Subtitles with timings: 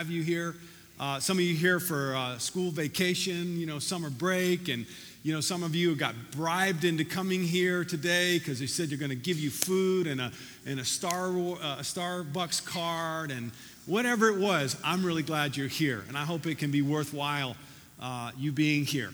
[0.00, 0.54] have you here.
[1.00, 4.86] Uh, some of you here for uh, school vacation, you know, summer break, and
[5.24, 8.98] you know, some of you got bribed into coming here today because they said you're
[9.00, 10.30] going to give you food and a
[10.66, 13.50] and a Star uh, a Starbucks card and
[13.86, 14.76] whatever it was.
[14.84, 17.56] I'm really glad you're here, and I hope it can be worthwhile
[18.00, 19.10] uh, you being here.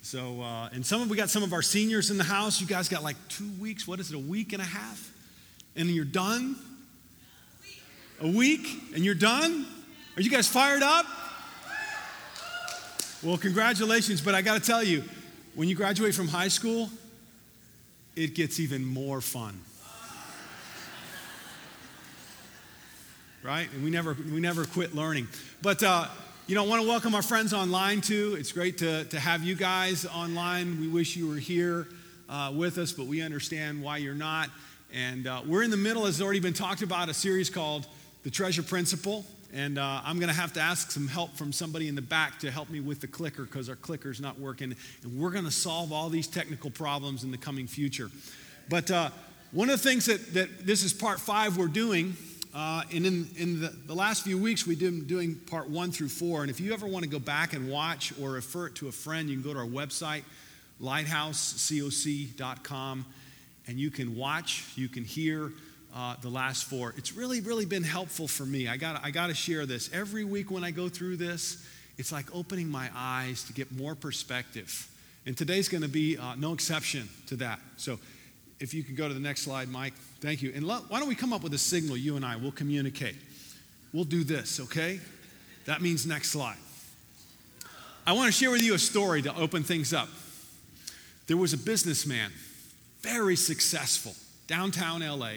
[0.00, 2.58] So, uh, and some of we got some of our seniors in the house.
[2.58, 3.86] You guys got like two weeks.
[3.86, 4.16] What is it?
[4.16, 5.12] A week and a half,
[5.76, 6.56] and you're done.
[8.22, 9.66] A week, and you're done.
[10.14, 11.06] Are you guys fired up?
[13.22, 15.04] Well, congratulations, but I got to tell you,
[15.54, 16.90] when you graduate from high school,
[18.14, 19.58] it gets even more fun.
[23.42, 23.72] Right?
[23.72, 25.28] And we never, we never quit learning.
[25.62, 26.08] But, uh,
[26.46, 28.36] you know, I want to welcome our friends online too.
[28.38, 30.78] It's great to, to have you guys online.
[30.78, 31.88] We wish you were here
[32.28, 34.50] uh, with us, but we understand why you're not.
[34.92, 37.86] And uh, we're in the middle, as already been talked about, a series called
[38.24, 39.24] The Treasure Principle.
[39.54, 42.38] And uh, I'm going to have to ask some help from somebody in the back
[42.38, 44.74] to help me with the clicker because our clicker's not working.
[45.02, 48.10] And we're going to solve all these technical problems in the coming future.
[48.70, 49.10] But uh,
[49.50, 52.16] one of the things that, that this is part five we're doing,
[52.54, 56.08] uh, and in, in the, the, last few weeks we've been doing part one through
[56.08, 56.40] four.
[56.40, 58.92] And if you ever want to go back and watch or refer it to a
[58.92, 60.22] friend, you can go to our website,
[60.82, 63.04] lighthousecoc.com,
[63.66, 65.52] and you can watch, you can hear
[65.94, 66.94] uh, the last four.
[66.96, 68.68] It's really, really been helpful for me.
[68.68, 69.90] I got, I got to share this.
[69.92, 71.66] Every week when I go through this,
[71.98, 74.88] it's like opening my eyes to get more perspective.
[75.26, 77.60] And today's going to be uh, no exception to that.
[77.76, 77.98] So
[78.58, 79.94] if you can go to the next slide, Mike.
[80.20, 80.52] Thank you.
[80.54, 82.36] And lo- why don't we come up with a signal, you and I?
[82.36, 83.16] We'll communicate.
[83.92, 85.00] We'll do this, okay?
[85.66, 86.56] That means next slide.
[88.06, 90.08] I want to share with you a story to open things up.
[91.26, 92.32] There was a businessman,
[93.00, 94.14] very successful,
[94.48, 95.34] downtown LA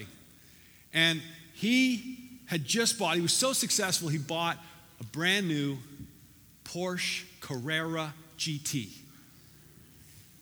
[0.96, 1.22] and
[1.54, 4.58] he had just bought, he was so successful, he bought
[5.00, 5.78] a brand new
[6.64, 8.88] Porsche Carrera GT.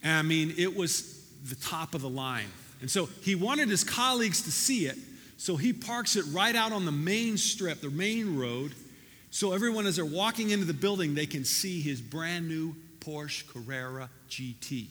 [0.03, 2.49] And I mean, it was the top of the line.
[2.81, 4.97] And so he wanted his colleagues to see it,
[5.37, 8.73] so he parks it right out on the main strip, the main road,
[9.35, 13.45] so everyone, as they're walking into the building, they can see his brand new Porsche
[13.49, 14.87] Carrera GT.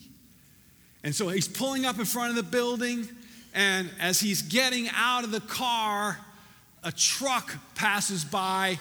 [1.02, 3.08] And so he's pulling up in front of the building.
[3.54, 6.18] And as he's getting out of the car,
[6.84, 8.80] a truck passes by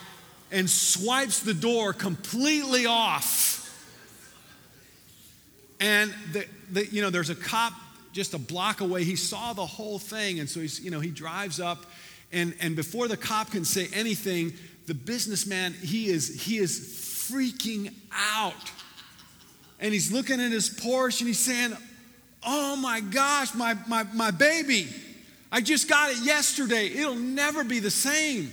[0.50, 3.58] and swipes the door completely off.
[5.80, 7.72] And the, the, you know, there's a cop
[8.12, 9.04] just a block away.
[9.04, 11.86] He saw the whole thing, and so he's, you know, he drives up,
[12.30, 14.52] and, and before the cop can say anything,
[14.86, 16.78] the businessman, he is, he is
[17.30, 18.70] freaking out.
[19.80, 21.76] And he's looking at his Porsche and he's saying,
[22.44, 24.88] Oh my gosh, my, my, my baby.
[25.50, 26.86] I just got it yesterday.
[26.86, 28.52] It'll never be the same.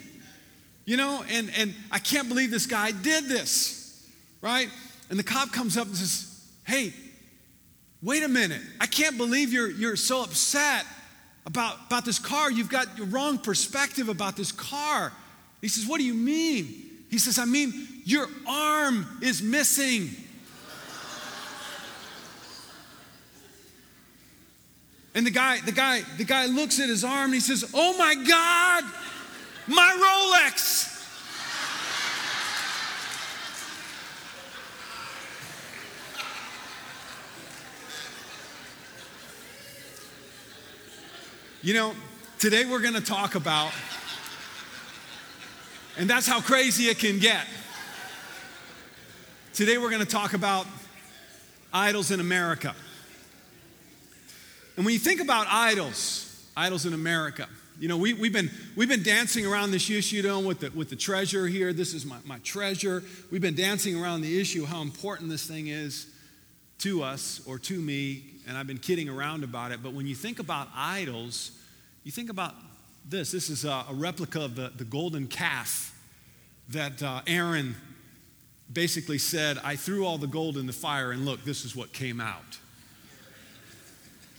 [0.85, 4.07] You know, and, and I can't believe this guy did this,
[4.41, 4.69] right?
[5.09, 6.25] And the cop comes up and says,
[6.65, 6.93] Hey,
[8.01, 8.61] wait a minute.
[8.81, 10.85] I can't believe you're, you're so upset
[11.45, 12.51] about, about this car.
[12.51, 15.13] You've got the wrong perspective about this car.
[15.61, 16.65] He says, What do you mean?
[17.09, 20.09] He says, I mean, your arm is missing.
[25.15, 27.97] And the guy, the guy, the guy looks at his arm and he says, Oh
[27.97, 28.83] my God,
[29.67, 30.97] my Rolex.
[41.61, 41.93] You know,
[42.37, 43.73] today we're going to talk about,
[45.97, 47.45] and that's how crazy it can get.
[49.53, 50.65] Today we're going to talk about
[51.73, 52.73] idols in America.
[54.79, 57.49] And when you think about idols, idols in America,
[57.81, 60.89] you know, we, we've, been, we've been dancing around this issue, you with the, with
[60.89, 61.73] the treasure here.
[61.73, 63.03] This is my, my treasure.
[63.29, 66.07] We've been dancing around the issue, how important this thing is
[66.77, 68.23] to us or to me.
[68.47, 69.83] And I've been kidding around about it.
[69.83, 71.51] But when you think about idols,
[72.05, 72.55] you think about
[73.03, 73.31] this.
[73.33, 75.93] This is a, a replica of the, the golden calf
[76.69, 77.75] that uh, Aaron
[78.71, 81.91] basically said, I threw all the gold in the fire, and look, this is what
[81.91, 82.59] came out.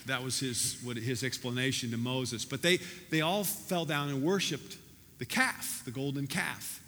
[0.06, 2.44] That was his, what, his explanation to Moses.
[2.44, 2.78] But they,
[3.10, 4.76] they all fell down and worshiped
[5.18, 6.82] the calf, the golden calf.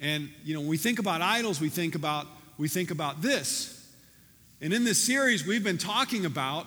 [0.00, 2.26] And, you know, when we think about idols, we think about,
[2.58, 3.78] we think about this.
[4.60, 6.66] And in this series, we've been talking about,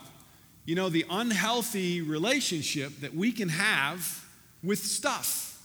[0.66, 4.26] you know, the unhealthy relationship that we can have
[4.64, 5.62] with stuff.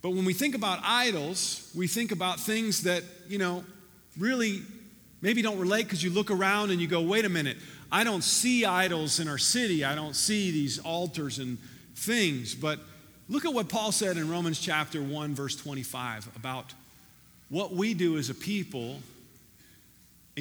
[0.00, 3.64] But when we think about idols, we think about things that, you know,
[4.16, 4.62] really
[5.20, 7.56] maybe don't relate because you look around and you go, wait a minute,
[7.90, 9.84] I don't see idols in our city.
[9.84, 11.58] I don't see these altars and
[11.94, 12.54] things.
[12.54, 12.80] But
[13.28, 16.72] Look at what Paul said in Romans chapter 1, verse 25 about
[17.50, 18.92] what we do as a people.
[18.92, 19.02] And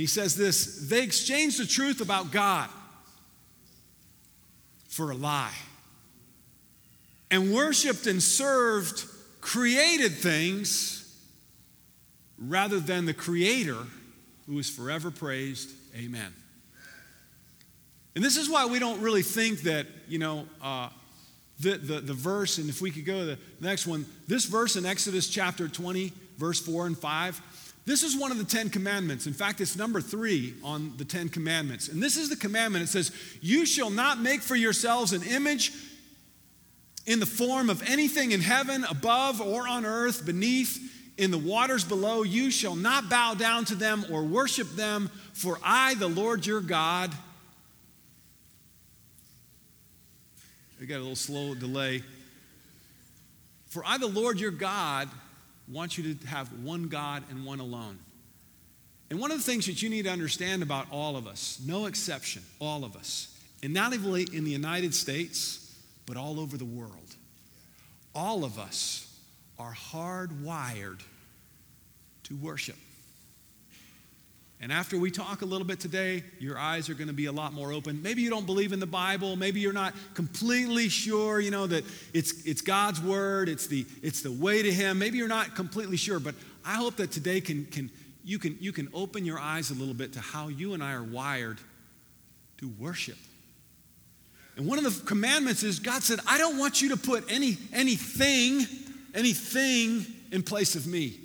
[0.01, 2.69] he says this they exchanged the truth about God
[4.87, 5.53] for a lie
[7.29, 9.03] and worshiped and served
[9.41, 11.03] created things
[12.39, 13.83] rather than the Creator
[14.45, 15.71] who is forever praised.
[15.95, 16.33] Amen.
[18.17, 20.89] And this is why we don't really think that, you know, uh,
[21.59, 24.75] the, the, the verse, and if we could go to the next one, this verse
[24.75, 27.41] in Exodus chapter 20, verse 4 and 5,
[27.85, 29.27] this is one of the Ten Commandments.
[29.27, 31.89] In fact, it's number three on the Ten Commandments.
[31.89, 32.85] And this is the commandment.
[32.85, 35.73] It says, You shall not make for yourselves an image
[37.05, 41.83] in the form of anything in heaven, above, or on earth, beneath, in the waters
[41.83, 42.23] below.
[42.23, 46.61] You shall not bow down to them or worship them, for I, the Lord your
[46.61, 47.13] God,
[50.79, 52.03] we got a little slow delay.
[53.67, 55.09] For I, the Lord your God,
[55.67, 57.99] want you to have one God and one alone.
[59.09, 61.85] And one of the things that you need to understand about all of us, no
[61.85, 63.33] exception, all of us,
[63.63, 65.75] and not only in the United States,
[66.05, 67.15] but all over the world.
[68.13, 69.03] All of us
[69.57, 71.01] are hardwired
[72.23, 72.75] to worship.
[74.59, 77.31] And after we talk a little bit today, your eyes are going to be a
[77.31, 78.01] lot more open.
[78.01, 79.35] Maybe you don't believe in the Bible.
[79.35, 84.23] Maybe you're not completely sure, you know, that it's, it's God's word, it's the, it's
[84.23, 84.97] the way to Him.
[84.97, 86.33] Maybe you're not completely sure, but
[86.65, 87.91] I hope that today can, can,
[88.23, 90.93] you, can, you can open your eyes a little bit to how you and I
[90.93, 91.59] are wired
[92.57, 93.17] to worship.
[94.55, 97.57] And one of the commandments is God said, I don't want you to put any,
[97.71, 98.65] anything,
[99.13, 101.19] anything in place of me.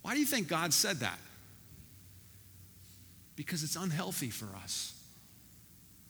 [0.00, 1.18] Why do you think God said that?
[3.36, 4.94] Because it's unhealthy for us.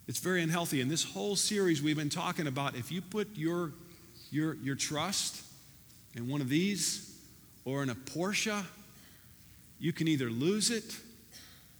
[0.06, 0.80] It's very unhealthy.
[0.80, 3.72] In this whole series, we've been talking about if you put your,
[4.30, 5.42] your, your trust
[6.14, 7.18] in one of these
[7.64, 8.64] or in a Porsche,
[9.80, 10.96] you can either lose it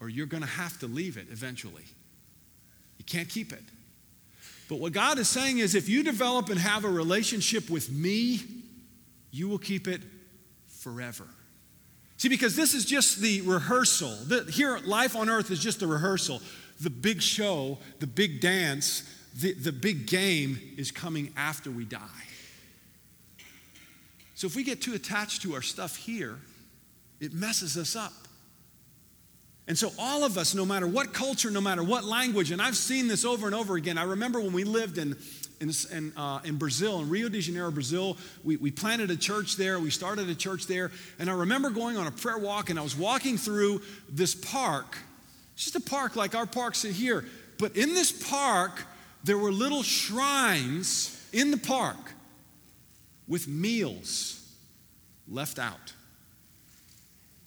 [0.00, 1.84] or you're going to have to leave it eventually.
[2.98, 3.62] You can't keep it.
[4.68, 8.40] But what God is saying is if you develop and have a relationship with me,
[9.30, 10.00] you will keep it
[10.66, 11.26] forever.
[12.18, 14.16] See, because this is just the rehearsal.
[14.26, 16.40] The, here, life on earth is just the rehearsal.
[16.80, 19.02] The big show, the big dance,
[19.34, 22.00] the, the big game is coming after we die.
[24.34, 26.38] So if we get too attached to our stuff here,
[27.20, 28.12] it messes us up.
[29.68, 32.76] And so, all of us, no matter what culture, no matter what language, and I've
[32.76, 33.98] seen this over and over again.
[33.98, 35.16] I remember when we lived in,
[35.60, 39.56] in, in, uh, in Brazil, in Rio de Janeiro, Brazil, we, we planted a church
[39.56, 40.92] there, we started a church there.
[41.18, 44.98] And I remember going on a prayer walk, and I was walking through this park.
[45.54, 47.24] It's just a park like our parks are here.
[47.58, 48.84] But in this park,
[49.24, 52.12] there were little shrines in the park
[53.26, 54.48] with meals
[55.28, 55.92] left out.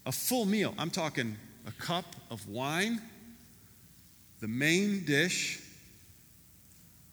[0.05, 0.73] A full meal.
[0.77, 1.37] I'm talking
[1.69, 2.99] a cup of wine,
[4.39, 5.61] the main dish,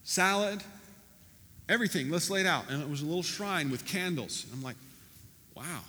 [0.02, 0.62] salad,
[1.68, 2.10] everything.
[2.10, 2.70] Let's lay it out.
[2.70, 4.46] And it was a little shrine with candles.
[4.52, 4.76] I'm like,
[5.54, 5.80] wow,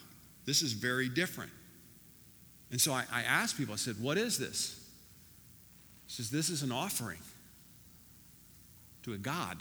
[0.45, 1.51] this is very different.
[2.71, 4.83] And so I, I asked people, I said, what is this?
[6.07, 7.19] He says, this is an offering
[9.03, 9.57] to a God.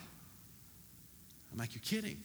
[1.52, 2.17] I'm like, you're kidding.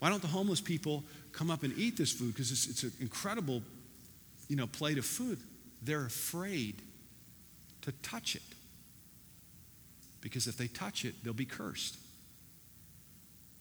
[0.00, 2.34] Why don't the homeless people come up and eat this food?
[2.34, 3.62] Because it's, it's an incredible,
[4.48, 5.38] you know, plate of food
[5.86, 6.82] they're afraid
[7.82, 8.42] to touch it.
[10.20, 11.96] Because if they touch it, they'll be cursed.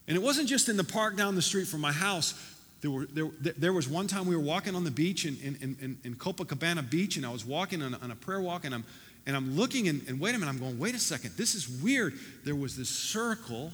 [0.08, 2.34] And it wasn't just in the park down the street from my house.
[2.82, 5.78] There, were, there, there was one time we were walking on the beach in, in,
[5.82, 8.76] in, in Copacabana Beach, and I was walking on a, on a prayer walk, and
[8.76, 8.84] I'm,
[9.26, 11.68] and I'm looking, and, and wait a minute, I'm going, wait a second, this is
[11.68, 12.14] weird.
[12.44, 13.72] There was this circle,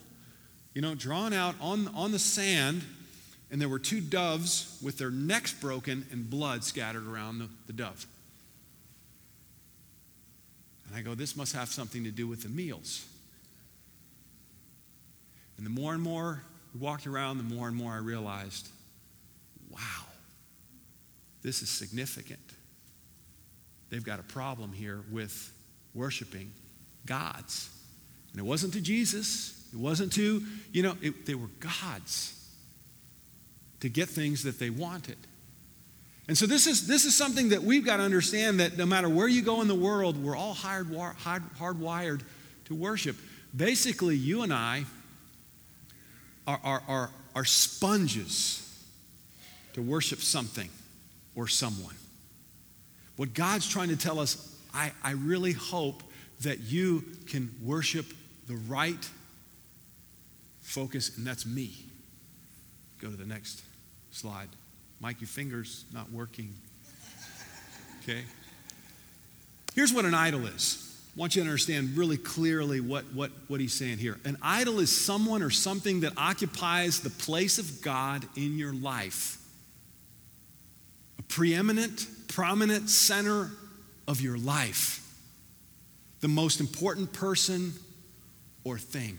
[0.73, 2.83] you know, drawn out on, on the sand,
[3.49, 7.73] and there were two doves with their necks broken and blood scattered around the, the
[7.73, 8.05] dove.
[10.91, 13.05] And I go, this must have something to do with the meals.
[15.55, 16.43] And the more and more
[16.73, 18.67] we walked around, the more and more I realized,
[19.69, 19.79] wow,
[21.43, 22.41] this is significant.
[23.89, 25.53] They've got a problem here with
[25.93, 26.51] worshiping
[27.05, 27.69] gods.
[28.31, 30.43] And it wasn't to Jesus, it wasn't to,
[30.73, 32.37] you know, it, they were gods
[33.79, 35.17] to get things that they wanted.
[36.27, 39.09] And so this is, this is something that we've got to understand that no matter
[39.09, 40.87] where you go in the world, we're all hard,
[41.17, 42.21] hard, hardwired
[42.65, 43.17] to worship.
[43.55, 44.85] Basically, you and I
[46.47, 48.57] are, are, are, are sponges
[49.73, 50.69] to worship something
[51.35, 51.95] or someone.
[53.17, 56.03] What God's trying to tell us, I, I really hope
[56.41, 58.05] that you can worship
[58.47, 59.09] the right
[60.61, 61.71] focus, and that's me.
[62.99, 63.63] Go to the next
[64.11, 64.49] slide.
[65.01, 66.53] Mike, your finger's not working.
[68.03, 68.21] Okay?
[69.73, 70.87] Here's what an idol is.
[71.15, 74.17] I want you to understand really clearly what, what, what he's saying here.
[74.23, 79.37] An idol is someone or something that occupies the place of God in your life,
[81.19, 83.49] a preeminent, prominent center
[84.07, 85.05] of your life,
[86.21, 87.73] the most important person
[88.63, 89.17] or thing.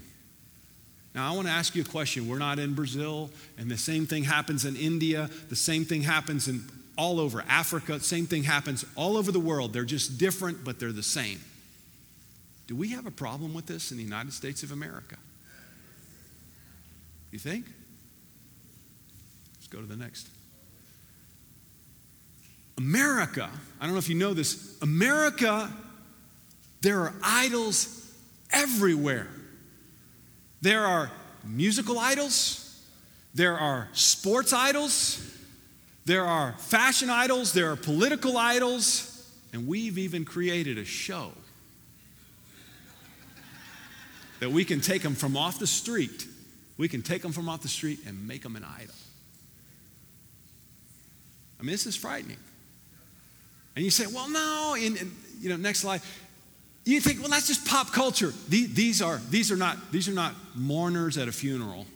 [1.14, 2.26] Now, I want to ask you a question.
[2.26, 6.48] We're not in Brazil, and the same thing happens in India, the same thing happens
[6.48, 6.62] in
[6.96, 9.72] all over Africa, same thing happens all over the world.
[9.72, 11.40] They're just different, but they're the same.
[12.66, 15.16] Do we have a problem with this in the United States of America?
[17.30, 17.66] You think?
[19.56, 20.28] Let's go to the next.
[22.78, 23.50] America,
[23.80, 25.70] I don't know if you know this, America,
[26.80, 28.10] there are idols
[28.50, 29.28] everywhere.
[30.62, 31.10] There are
[31.44, 32.80] musical idols,
[33.34, 35.20] there are sports idols,
[36.04, 41.32] there are fashion idols, there are political idols, and we've even created a show
[44.38, 46.26] that we can take them from off the street.
[46.76, 48.94] We can take them from off the street and make them an idol.
[51.60, 52.38] I mean, this is frightening.
[53.76, 56.00] And you say, well, no, in, in you know, next slide.
[56.84, 58.32] You think, well, that's just pop culture.
[58.48, 61.86] These, are, these, are not, these are not mourners at a funeral.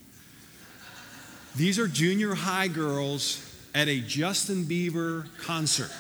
[1.57, 3.43] These are junior high girls
[3.75, 5.91] at a Justin Bieber concert.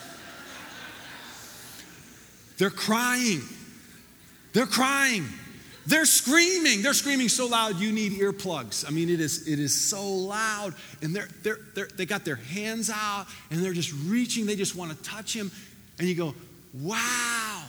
[2.58, 3.42] They're crying.
[4.52, 5.26] They're crying.
[5.86, 6.82] They're screaming.
[6.82, 8.86] They're screaming so loud you need earplugs.
[8.86, 10.74] I mean, it is, it is so loud.
[11.02, 14.46] And they're, they're, they're, they got their hands out and they're just reaching.
[14.46, 15.50] They just want to touch him.
[15.98, 16.34] And you go,
[16.72, 17.62] wow.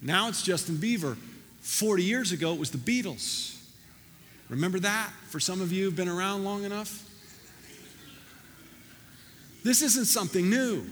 [0.00, 1.16] Now it's Justin Bieber.
[1.60, 3.56] 40 years ago, it was the Beatles.
[4.48, 5.10] Remember that?
[5.28, 7.04] For some of you who've been around long enough?
[9.62, 10.86] This isn't something new.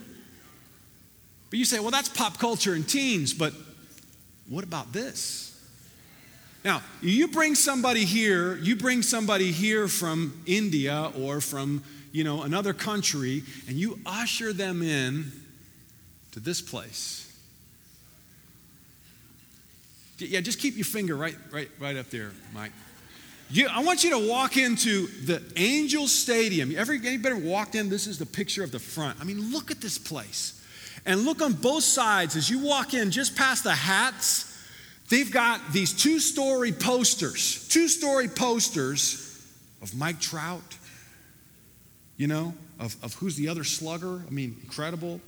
[1.51, 3.55] But you say, well, that's pop culture and teens, but
[4.49, 5.59] what about this?
[6.65, 12.43] Now, you bring somebody here, you bring somebody here from India or from, you know,
[12.43, 15.31] another country, and you usher them in
[16.33, 17.26] to this place.
[20.19, 22.73] Yeah, just keep your finger right, right, right up there, Mike.
[23.51, 26.75] You, I want you to walk into the Angel Stadium.
[26.77, 27.89] Every, anybody walked in?
[27.89, 29.21] This is the picture of the front.
[29.21, 30.61] I mean, look at this place.
[31.05, 34.47] And look on both sides as you walk in, just past the hats
[35.09, 39.23] They've got these two story posters, two story posters
[39.81, 40.77] of Mike Trout,
[42.17, 44.23] you know, of, of who's the other slugger.
[44.27, 45.21] I mean, incredible.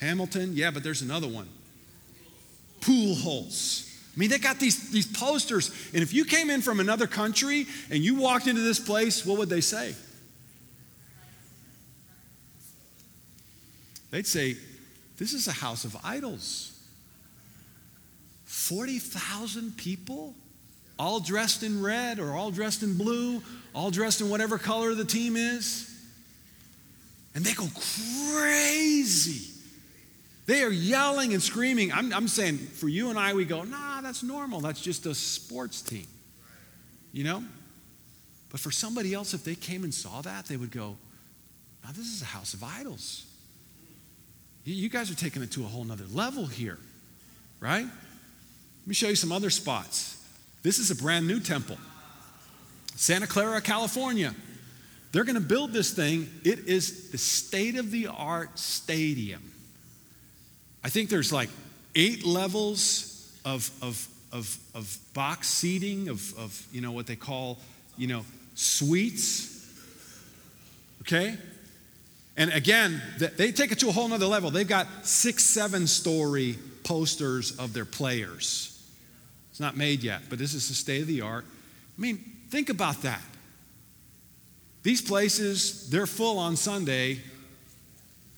[0.00, 1.48] Hamilton, yeah, but there's another one.
[2.84, 3.90] Pujols.
[4.14, 7.66] I mean, they got these, these posters, and if you came in from another country
[7.90, 9.94] and you walked into this place, what would they say?
[14.10, 14.56] They'd say,
[15.18, 16.70] This is a house of idols.
[18.44, 20.34] 40,000 people,
[20.96, 23.42] all dressed in red or all dressed in blue,
[23.74, 25.90] all dressed in whatever color the team is.
[27.34, 27.66] And they go
[28.30, 29.53] crazy.
[30.46, 31.92] They are yelling and screaming.
[31.92, 34.60] I'm, I'm saying for you and I, we go, nah, that's normal.
[34.60, 36.06] That's just a sports team.
[37.12, 37.44] You know?
[38.50, 40.96] But for somebody else, if they came and saw that, they would go,
[41.82, 43.26] now this is a house of idols.
[44.64, 46.78] You guys are taking it to a whole nother level here,
[47.60, 47.84] right?
[47.84, 50.22] Let me show you some other spots.
[50.62, 51.76] This is a brand new temple.
[52.96, 54.34] Santa Clara, California.
[55.12, 56.28] They're going to build this thing.
[56.44, 59.42] It is the state of the art stadium.
[60.84, 61.48] I think there's like
[61.94, 67.58] eight levels of, of, of, of box seating, of, of, you know, what they call,
[67.96, 68.24] you know,
[68.54, 69.66] suites.
[71.00, 71.36] Okay?
[72.36, 73.00] And again,
[73.36, 74.50] they take it to a whole nother level.
[74.50, 78.70] They've got six, seven story posters of their players.
[79.50, 81.44] It's not made yet, but this is the state of the art.
[81.96, 82.18] I mean,
[82.50, 83.22] think about that.
[84.82, 87.20] These places, they're full on Sunday,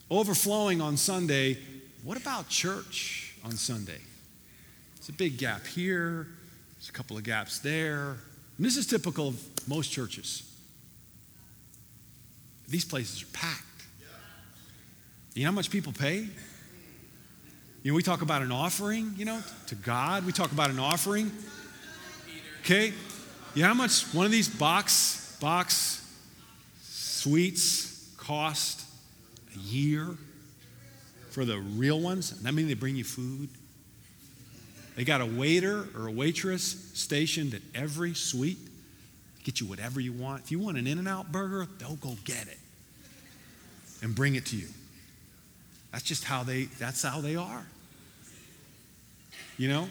[0.09, 1.57] overflowing on Sunday.
[2.07, 3.99] What about church on Sunday?
[4.95, 6.25] It's a big gap here,
[6.75, 8.15] there's a couple of gaps there.
[8.55, 10.49] And this is typical of most churches.
[12.69, 13.83] These places are packed.
[15.33, 16.19] You know how much people pay?
[17.83, 20.25] You know, we talk about an offering, you know, to God.
[20.25, 21.29] We talk about an offering.
[22.61, 22.93] Okay?
[23.53, 26.09] You know how much one of these box box
[26.83, 28.85] suites cost
[29.53, 30.15] a year
[31.37, 32.31] for the real ones?
[32.31, 33.49] That mean they bring you food?
[34.95, 36.63] They got a waiter or a waitress
[36.95, 38.57] stationed at every suite.
[39.43, 40.45] Get you whatever you want.
[40.45, 42.57] If you want an In N Out burger, they'll go get it
[44.01, 44.65] and bring it to you.
[45.91, 47.67] That's just how they that's how they are.
[49.59, 49.89] You know?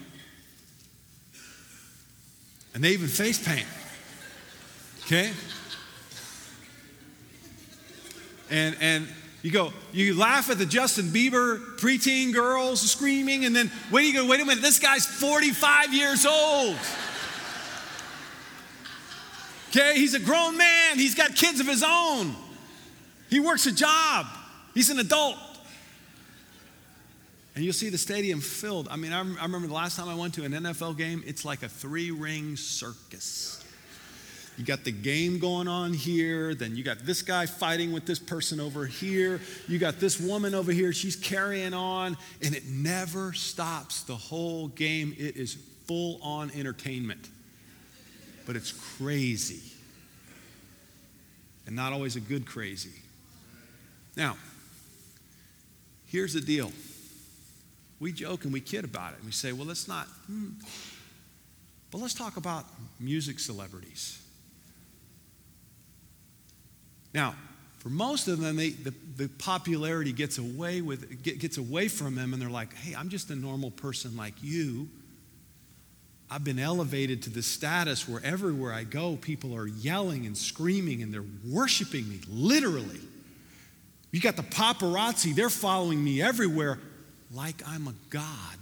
[2.75, 3.69] And they even face paint.
[5.05, 5.31] Okay?
[8.51, 9.07] And and
[9.47, 14.13] you go, you laugh at the Justin Bieber preteen girls screaming, and then wait, you
[14.13, 16.77] go, wait a minute, this guy's 45 years old.
[19.69, 22.35] Okay, he's a grown man, he's got kids of his own,
[23.31, 24.27] he works a job,
[24.75, 25.37] he's an adult.
[27.55, 28.89] And you'll see the stadium filled.
[28.91, 31.63] I mean, I, remember the last time I went to an NFL game, it's like
[31.63, 33.65] a three ring circus.
[34.57, 38.19] You got the game going on here, then you got this guy fighting with this
[38.19, 43.35] person over here, you got this woman over here, she's carrying on, and it never
[43.35, 45.15] stops the whole game.
[45.19, 47.29] It is full on entertainment.
[48.47, 49.61] But it's crazy.
[51.67, 53.03] And not always a good crazy.
[54.17, 54.37] Now,
[56.07, 56.73] here's the deal.
[58.01, 59.19] We joke and we kid about it.
[59.25, 60.51] We say, well, let's not, hmm.
[61.91, 62.65] but let's talk about
[63.01, 64.23] music celebrities.
[67.17, 67.35] Now,
[67.79, 72.35] for most of them, they, the, the popularity gets away, with, gets away from them,
[72.35, 74.87] and they're like, hey, I'm just a normal person like you.
[76.31, 81.03] I've been elevated to the status where everywhere I go, people are yelling and screaming
[81.03, 83.01] and they're worshiping me, literally.
[84.11, 86.79] You got the paparazzi, they're following me everywhere
[87.33, 88.59] like I'm a God.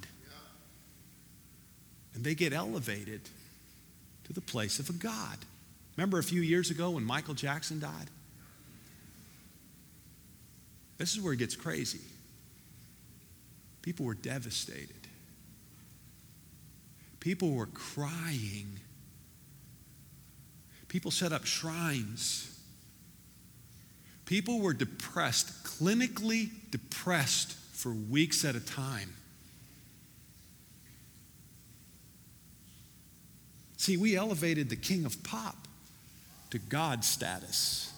[2.15, 3.23] And they get elevated
[4.25, 5.39] to the place of a God.
[5.97, 8.11] Remember a few years ago when Michael Jackson died?
[10.99, 12.01] This is where it gets crazy.
[13.83, 15.09] People were devastated.
[17.21, 18.79] People were crying.
[20.89, 22.51] People set up shrines.
[24.27, 29.13] People were depressed, clinically depressed for weeks at a time.
[33.77, 35.69] See, we elevated the king of pop
[36.51, 37.94] to God status.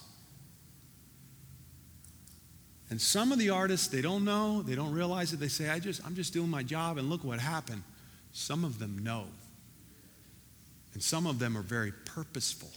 [2.89, 5.39] And some of the artists, they don't know, they don't realize it.
[5.39, 7.83] They say, I just, I'm just doing my job, and look what happened.
[8.31, 9.25] Some of them know.
[10.93, 12.71] And some of them are very purposeful.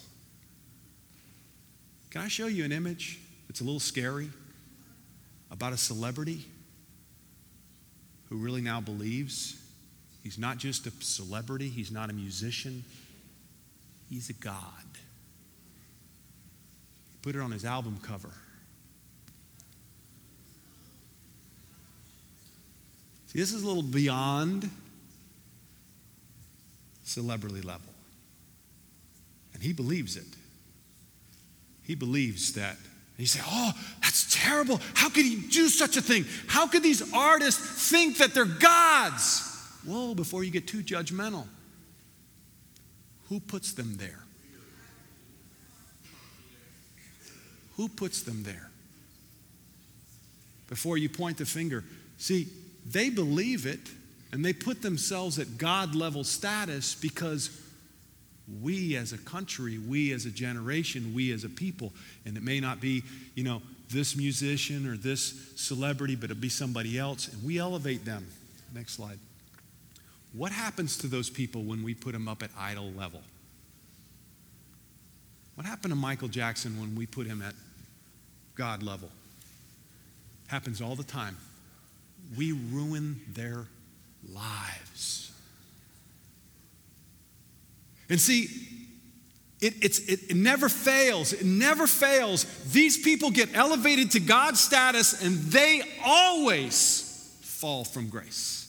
[2.11, 4.31] Can I show you an image that's a little scary
[5.51, 6.45] about a celebrity
[8.29, 9.57] who really now believes
[10.23, 12.85] he's not just a celebrity, he's not a musician,
[14.09, 14.55] he's a God.
[17.13, 18.31] He put it on his album cover.
[23.33, 24.69] See, this is a little beyond
[27.05, 27.93] celebrity level.
[29.55, 30.27] And he believes it.
[31.85, 32.77] He believes that.
[32.77, 34.81] And you say, oh, that's terrible.
[34.95, 36.25] How could he do such a thing?
[36.49, 39.47] How could these artists think that they're gods?
[39.87, 41.47] Whoa, before you get too judgmental,
[43.29, 44.25] who puts them there?
[47.77, 48.71] Who puts them there?
[50.69, 51.85] Before you point the finger,
[52.19, 52.49] see,
[52.87, 53.81] they believe it
[54.33, 57.51] and they put themselves at God level status because
[58.61, 61.93] we as a country, we as a generation, we as a people,
[62.25, 63.03] and it may not be,
[63.35, 68.05] you know, this musician or this celebrity, but it'll be somebody else, and we elevate
[68.05, 68.27] them.
[68.75, 69.19] Next slide.
[70.33, 73.23] What happens to those people when we put them up at idol level?
[75.57, 77.55] What happened to Michael Jackson when we put him at
[78.55, 79.11] God level?
[80.47, 81.37] Happens all the time
[82.37, 83.67] we ruin their
[84.33, 85.33] lives.
[88.09, 88.49] And see,
[89.61, 91.33] it, it, it, never fails.
[91.33, 92.45] It never fails.
[92.73, 98.61] These people get elevated to God's status and they always fall from grace.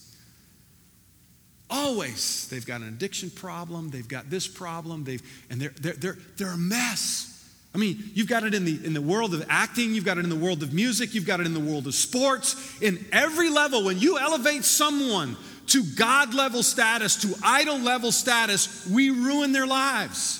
[1.70, 2.46] Always.
[2.48, 6.52] They've got an addiction problem, they've got this problem, they've, and they're, they're, they're, they're
[6.52, 7.31] a mess.
[7.74, 10.24] I mean, you've got it in the, in the world of acting, you've got it
[10.24, 12.80] in the world of music, you've got it in the world of sports.
[12.82, 15.36] In every level, when you elevate someone
[15.68, 20.38] to God level status, to idol level status, we ruin their lives.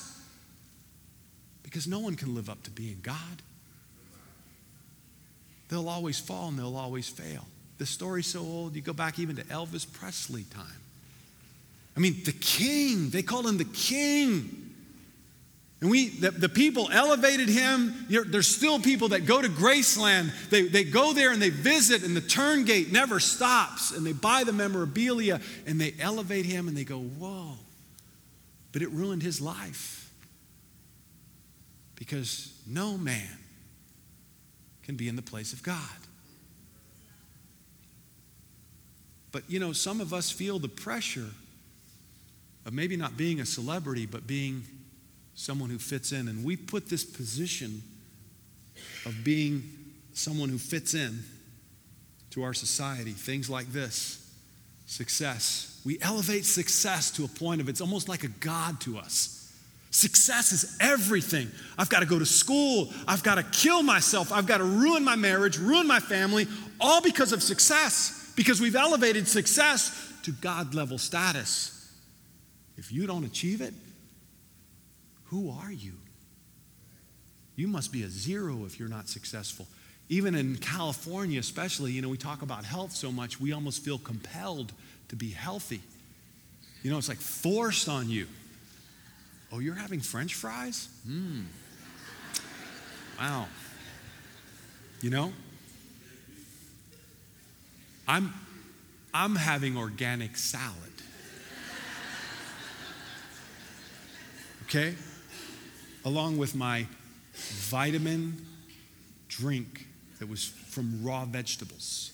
[1.63, 3.17] Because no one can live up to being God.
[5.71, 7.47] They'll always fall and they'll always fail.
[7.79, 10.67] The story's so old, you go back even to Elvis Presley time.
[11.97, 14.62] I mean, the king, they called him the king.
[15.83, 18.07] And we, the, the people elevated him.
[18.09, 20.31] There's still people that go to Graceland.
[20.49, 23.91] They, they go there and they visit, and the turn gate never stops.
[23.91, 27.55] And they buy the memorabilia and they elevate him and they go, Whoa.
[28.71, 30.09] But it ruined his life.
[31.97, 33.39] Because no man
[34.85, 35.81] can be in the place of God.
[39.33, 41.31] But you know, some of us feel the pressure
[42.65, 44.63] of maybe not being a celebrity, but being
[45.35, 46.29] someone who fits in.
[46.29, 47.83] And we put this position
[49.07, 49.63] of being
[50.13, 51.23] someone who fits in
[52.31, 53.13] to our society.
[53.13, 54.19] Things like this
[54.87, 55.81] success.
[55.85, 59.39] We elevate success to a point of it's almost like a God to us.
[59.91, 61.51] Success is everything.
[61.77, 62.91] I've got to go to school.
[63.07, 64.33] I've got to kill myself.
[64.33, 66.47] I've got to ruin my marriage, ruin my family,
[66.81, 71.93] all because of success, because we've elevated success to God level status.
[72.79, 73.75] If you don't achieve it,
[75.33, 75.95] who are you?
[77.57, 79.67] You must be a zero if you're not successful.
[80.11, 83.97] Even in California, especially, you know, we talk about health so much, we almost feel
[83.97, 84.73] compelled
[85.09, 85.81] to be healthy.
[86.83, 88.27] You know, it's like forced on you.
[89.51, 90.89] Oh, you're having french fries?
[91.09, 91.45] Mmm.
[93.19, 93.47] Wow.
[95.01, 95.33] You know?
[98.07, 98.35] I'm
[99.15, 100.77] I'm having organic salad.
[104.65, 104.95] Okay?
[106.05, 106.87] Along with my
[107.35, 108.45] vitamin
[109.29, 109.87] drink
[110.19, 112.13] that was from raw vegetables.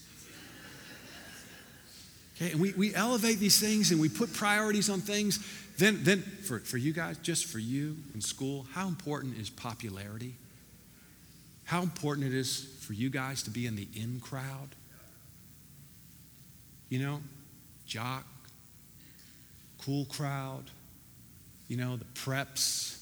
[2.36, 5.44] Okay, and we, we elevate these things and we put priorities on things.
[5.76, 10.34] Then, then for, for you guys, just for you in school, how important is popularity?
[11.64, 14.68] How important it is for you guys to be in the in crowd?
[16.88, 17.20] You know,
[17.86, 18.24] jock,
[19.84, 20.70] cool crowd,
[21.66, 22.97] you know, the preps,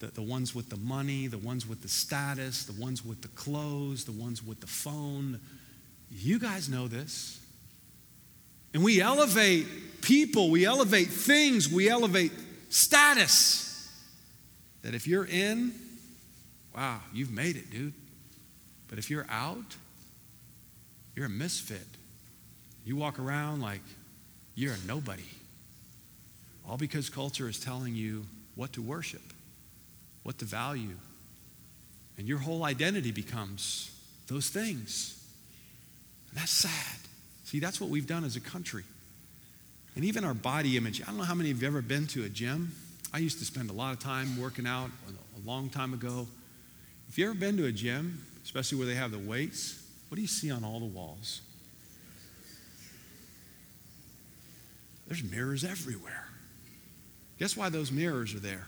[0.00, 3.28] the, the ones with the money, the ones with the status, the ones with the
[3.28, 5.40] clothes, the ones with the phone.
[6.10, 7.40] You guys know this.
[8.74, 9.66] And we elevate
[10.02, 12.32] people, we elevate things, we elevate
[12.68, 13.64] status.
[14.82, 15.72] That if you're in,
[16.74, 17.94] wow, you've made it, dude.
[18.88, 19.76] But if you're out,
[21.16, 21.86] you're a misfit.
[22.84, 23.82] You walk around like
[24.54, 25.24] you're a nobody.
[26.68, 29.22] All because culture is telling you what to worship
[30.28, 30.94] what to value.
[32.18, 33.90] And your whole identity becomes
[34.26, 35.26] those things.
[36.28, 36.98] And that's sad.
[37.44, 38.84] See, that's what we've done as a country.
[39.96, 41.00] And even our body image.
[41.00, 42.72] I don't know how many of you have ever been to a gym.
[43.10, 46.26] I used to spend a lot of time working out a long time ago.
[47.08, 50.20] If you've ever been to a gym, especially where they have the weights, what do
[50.20, 51.40] you see on all the walls?
[55.06, 56.28] There's mirrors everywhere.
[57.38, 58.66] Guess why those mirrors are there?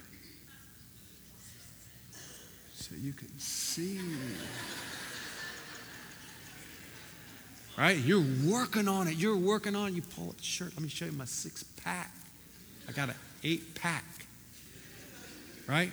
[2.90, 4.00] So you can see.
[7.78, 7.96] Right?
[7.96, 9.14] You're working on it.
[9.14, 9.94] You're working on it.
[9.94, 10.72] You pull up the shirt.
[10.74, 12.10] Let me show you my six pack.
[12.88, 14.04] I got an eight pack.
[15.68, 15.92] Right?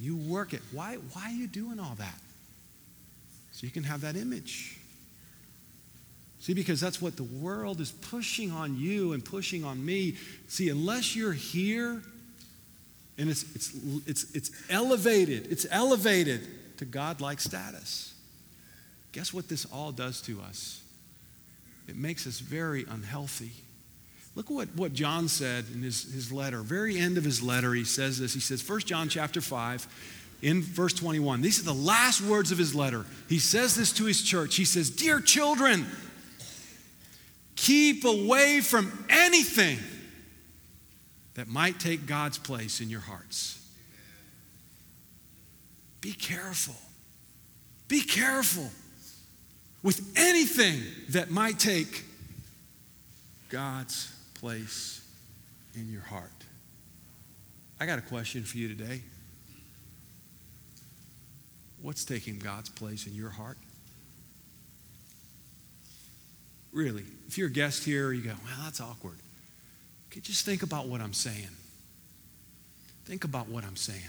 [0.00, 0.62] You work it.
[0.72, 2.18] Why, why are you doing all that?
[3.52, 4.78] So you can have that image.
[6.40, 10.16] See, because that's what the world is pushing on you and pushing on me.
[10.48, 12.02] See, unless you're here
[13.20, 13.72] and it's, it's,
[14.06, 16.40] it's, it's elevated, it's elevated
[16.78, 18.14] to godlike status.
[19.12, 20.82] Guess what this all does to us?
[21.86, 23.50] It makes us very unhealthy.
[24.34, 26.62] Look what, what John said in his, his letter.
[26.62, 28.32] Very end of his letter, he says this.
[28.32, 29.86] He says, 1 John chapter 5,
[30.40, 31.42] in verse 21.
[31.42, 33.04] These are the last words of his letter.
[33.28, 34.56] He says this to his church.
[34.56, 35.84] He says, Dear children,
[37.56, 39.78] keep away from anything
[41.40, 43.66] that might take God's place in your hearts.
[46.02, 46.74] Be careful.
[47.88, 48.68] Be careful
[49.82, 52.04] with anything that might take
[53.48, 55.02] God's place
[55.74, 56.28] in your heart.
[57.80, 59.00] I got a question for you today.
[61.80, 63.56] What's taking God's place in your heart?
[66.70, 69.16] Really, if you're a guest here, you go, well, that's awkward.
[70.10, 71.48] Okay, just think about what I'm saying.
[73.04, 74.00] Think about what I'm saying.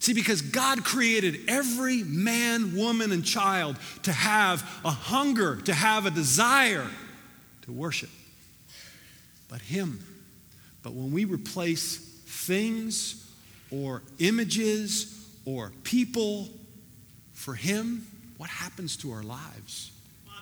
[0.00, 6.04] See, because God created every man, woman, and child to have a hunger, to have
[6.04, 6.86] a desire
[7.62, 8.10] to worship.
[9.48, 10.04] But Him.
[10.82, 13.30] But when we replace things
[13.70, 16.48] or images or people
[17.32, 18.06] for Him,
[18.36, 19.92] what happens to our lives?
[20.28, 20.34] On,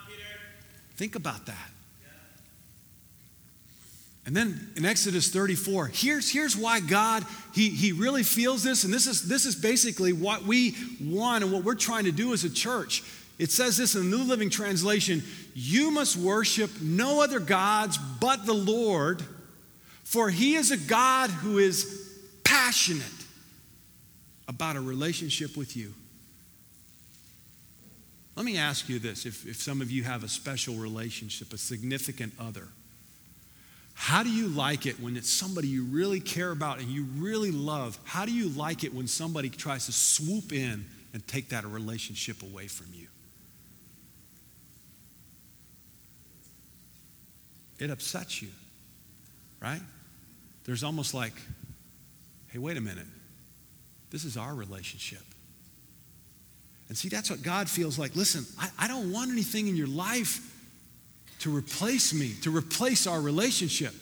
[0.96, 1.70] Think about that.
[4.26, 8.92] And then in Exodus 34, here's, here's why God, he, he really feels this, and
[8.92, 12.42] this is, this is basically what we want and what we're trying to do as
[12.44, 13.02] a church.
[13.38, 15.22] It says this in the New Living Translation
[15.54, 19.22] You must worship no other gods but the Lord,
[20.04, 22.12] for he is a God who is
[22.44, 23.04] passionate
[24.48, 25.92] about a relationship with you.
[28.36, 31.58] Let me ask you this if, if some of you have a special relationship, a
[31.58, 32.68] significant other.
[33.94, 37.50] How do you like it when it's somebody you really care about and you really
[37.50, 37.98] love?
[38.04, 42.42] How do you like it when somebody tries to swoop in and take that relationship
[42.42, 43.06] away from you?
[47.78, 48.48] It upsets you,
[49.60, 49.80] right?
[50.64, 51.34] There's almost like,
[52.48, 53.06] hey, wait a minute.
[54.10, 55.22] This is our relationship.
[56.88, 58.14] And see, that's what God feels like.
[58.14, 60.53] Listen, I, I don't want anything in your life
[61.44, 63.92] to replace me, to replace our relationship.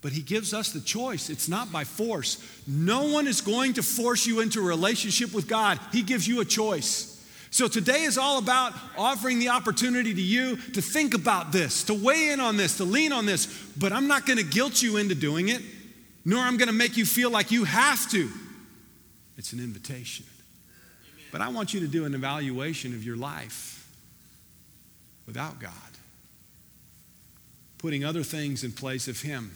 [0.00, 1.28] But He gives us the choice.
[1.28, 2.42] It's not by force.
[2.66, 6.40] No one is going to force you into a relationship with God, He gives you
[6.40, 7.14] a choice.
[7.50, 11.94] So today is all about offering the opportunity to you to think about this, to
[11.94, 13.46] weigh in on this, to lean on this.
[13.76, 15.60] But I'm not going to guilt you into doing it,
[16.24, 18.30] nor I'm going to make you feel like you have to.
[19.36, 20.24] It's an invitation.
[21.30, 23.86] But I want you to do an evaluation of your life
[25.26, 25.72] without God,
[27.78, 29.54] putting other things in place of Him.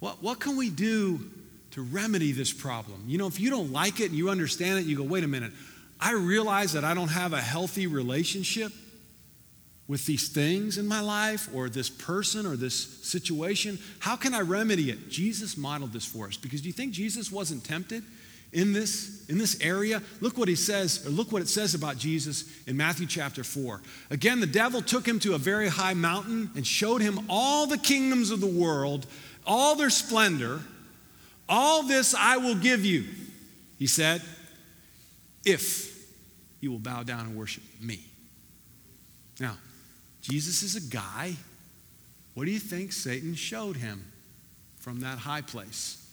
[0.00, 1.30] What, what can we do
[1.72, 3.04] to remedy this problem?
[3.06, 5.28] You know, if you don't like it and you understand it, you go, wait a
[5.28, 5.52] minute,
[6.00, 8.72] I realize that I don't have a healthy relationship
[9.88, 13.78] with these things in my life or this person or this situation.
[13.98, 15.08] How can I remedy it?
[15.08, 18.04] Jesus modeled this for us because do you think Jesus wasn't tempted?
[18.52, 21.98] In this in this area look what he says or look what it says about
[21.98, 26.50] jesus in matthew chapter 4 again the devil took him to a very high mountain
[26.54, 29.06] and showed him all the kingdoms of the world
[29.48, 30.60] all their splendor.
[31.48, 33.06] All this i will give you
[33.78, 34.22] he said
[35.44, 35.96] if
[36.60, 38.04] you will bow down and worship me.
[39.40, 39.56] Now
[40.20, 41.34] jesus is a guy.
[42.34, 44.04] What do you think satan showed him
[44.76, 46.06] from that high place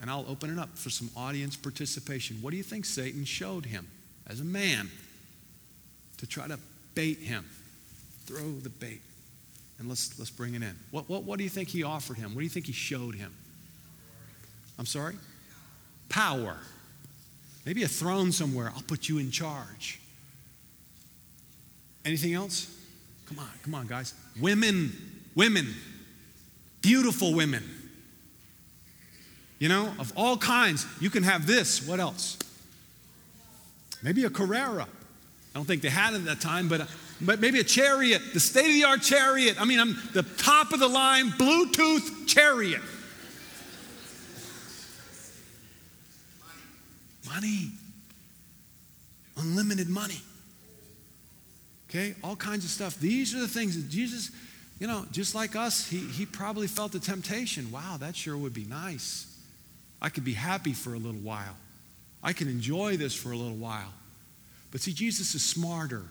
[0.00, 2.36] and I'll open it up for some audience participation.
[2.42, 3.86] What do you think Satan showed him
[4.26, 4.90] as a man
[6.18, 6.58] to try to
[6.94, 7.44] bait him?
[8.26, 9.00] Throw the bait.
[9.78, 10.76] And let's, let's bring it in.
[10.90, 12.34] What, what, what do you think he offered him?
[12.34, 13.34] What do you think he showed him?
[14.78, 15.14] I'm sorry?
[16.08, 16.58] Power.
[17.64, 18.72] Maybe a throne somewhere.
[18.74, 20.00] I'll put you in charge.
[22.04, 22.70] Anything else?
[23.26, 24.14] Come on, come on, guys.
[24.40, 24.92] Women,
[25.34, 25.74] women,
[26.82, 27.62] beautiful women.
[29.64, 30.86] You know, of all kinds.
[31.00, 31.88] You can have this.
[31.88, 32.36] What else?
[34.02, 34.82] Maybe a Carrera.
[34.82, 34.86] I
[35.54, 36.86] don't think they had it at that time, but,
[37.18, 39.58] but maybe a chariot, the state of the art chariot.
[39.58, 42.82] I mean, I'm the top of the line Bluetooth chariot.
[47.26, 47.70] Money.
[49.38, 50.20] Unlimited money.
[51.88, 53.00] Okay, all kinds of stuff.
[53.00, 54.30] These are the things that Jesus,
[54.78, 57.72] you know, just like us, he, he probably felt the temptation.
[57.72, 59.30] Wow, that sure would be nice.
[60.00, 61.56] I could be happy for a little while.
[62.22, 63.92] I can enjoy this for a little while.
[64.70, 66.02] But see, Jesus is smarter.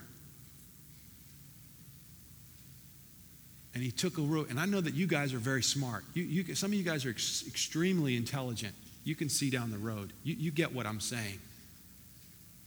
[3.74, 4.50] And he took a route.
[4.50, 6.04] And I know that you guys are very smart.
[6.13, 8.74] You, you, some of you guys are ex- extremely intelligent.
[9.04, 10.13] You can see down the road.
[10.24, 11.39] You, you get what I'm saying.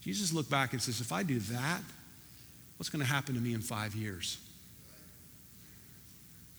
[0.03, 1.81] Jesus looked back and says, If I do that,
[2.77, 4.39] what's going to happen to me in five years?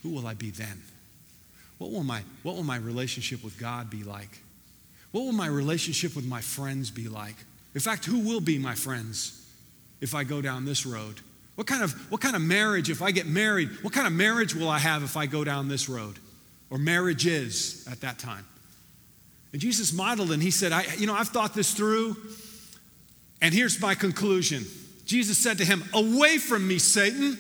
[0.03, 0.81] Who will I be then?
[1.77, 4.39] What will my, what will my relationship with God be like?
[5.11, 7.35] What will my relationship with my friends be like?
[7.73, 9.45] In fact, who will be my friends
[10.01, 11.21] if I go down this road?
[11.55, 14.53] What kind of, what kind of marriage, if I get married, what kind of marriage
[14.53, 16.19] will I have if I go down this road?
[16.69, 18.45] Or marriage is at that time.
[19.53, 22.15] And Jesus modeled and he said, I, You know, I've thought this through,
[23.41, 24.65] and here's my conclusion.
[25.05, 27.35] Jesus said to him, Away from me, Satan,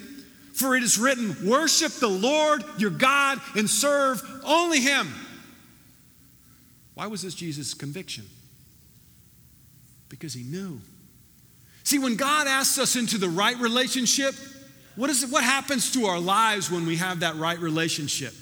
[0.53, 5.13] for it is written, Worship the Lord your God and serve only him.
[6.97, 8.25] Why was this Jesus' conviction?
[10.09, 10.81] Because he knew.
[11.83, 14.33] See, when God asks us into the right relationship,
[14.95, 18.33] what, is it, what happens to our lives when we have that right relationship?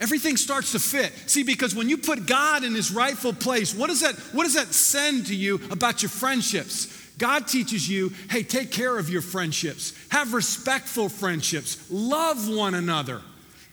[0.00, 1.12] Everything starts to fit.
[1.30, 4.54] See, because when you put God in his rightful place, what does that, what does
[4.54, 6.92] that send to you about your friendships?
[7.16, 13.22] God teaches you hey, take care of your friendships, have respectful friendships, love one another.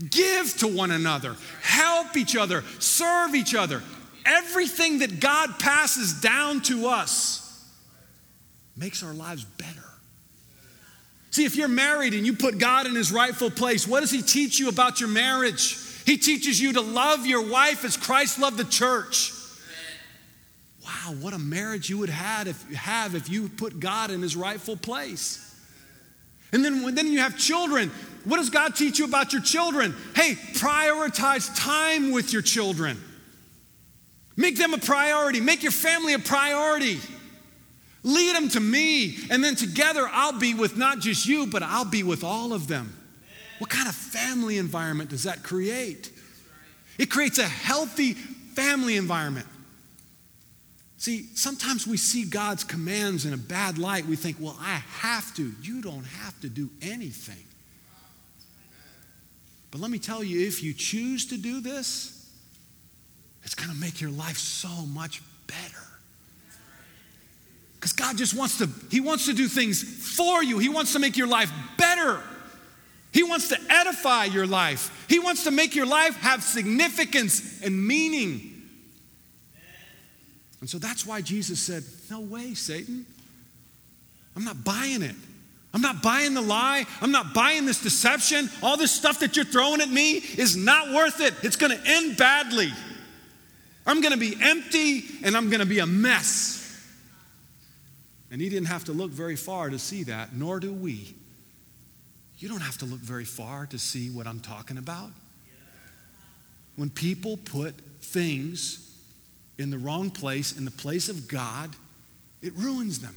[0.10, 3.81] Give to one another, help each other, serve each other.
[4.25, 7.41] Everything that God passes down to us
[8.75, 9.86] makes our lives better.
[11.31, 14.21] See, if you're married and you put God in his rightful place, what does he
[14.21, 15.77] teach you about your marriage?
[16.05, 19.31] He teaches you to love your wife as Christ loved the church.
[20.84, 24.36] Wow, what a marriage you would have if, have if you put God in his
[24.36, 25.41] rightful place.
[26.51, 27.91] And then, then you have children.
[28.23, 29.95] What does God teach you about your children?
[30.15, 33.01] Hey, prioritize time with your children.
[34.38, 35.39] Make them a priority.
[35.39, 36.99] Make your family a priority.
[38.03, 39.17] Lead them to me.
[39.29, 42.67] And then together I'll be with not just you, but I'll be with all of
[42.67, 42.95] them.
[43.60, 46.12] What kind of family environment does that create?
[46.97, 49.47] It creates a healthy family environment.
[51.05, 54.07] See, sometimes we see God's commands in a bad light.
[54.07, 55.53] We think, well, I have to.
[55.61, 57.45] You don't have to do anything.
[59.69, 62.27] But let me tell you, if you choose to do this,
[63.43, 65.85] it's going to make your life so much better.
[67.75, 69.83] Because God just wants to, He wants to do things
[70.17, 70.57] for you.
[70.57, 72.19] He wants to make your life better.
[73.11, 75.05] He wants to edify your life.
[75.07, 78.54] He wants to make your life have significance and meaning.
[80.65, 83.06] And so that's why Jesus said, No way, Satan.
[84.36, 85.13] I'm not buying it.
[85.75, 86.86] I'm not buying the lie.
[87.01, 88.49] I'm not buying this deception.
[88.63, 91.36] All this stuff that you're throwing at me is not worth it.
[91.43, 92.71] It's going to end badly.
[93.86, 96.84] I'm going to be empty and I'm going to be a mess.
[98.32, 101.13] And he didn't have to look very far to see that, nor do we.
[102.39, 105.12] You don't have to look very far to see what I'm talking about.
[106.75, 108.85] When people put things
[109.57, 111.75] in the wrong place, in the place of God,
[112.41, 113.15] it ruins them.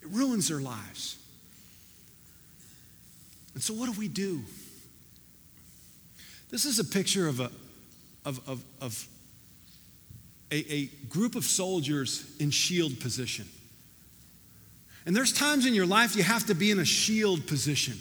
[0.00, 1.18] It ruins their lives.
[3.54, 4.42] And so, what do we do?
[6.50, 7.50] This is a picture of a,
[8.24, 9.06] of, of, of
[10.50, 13.46] a, a group of soldiers in shield position.
[15.04, 17.98] And there's times in your life you have to be in a shield position.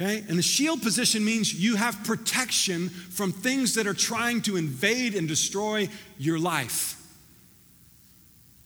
[0.00, 0.24] Okay?
[0.28, 5.14] And the shield position means you have protection from things that are trying to invade
[5.14, 6.96] and destroy your life.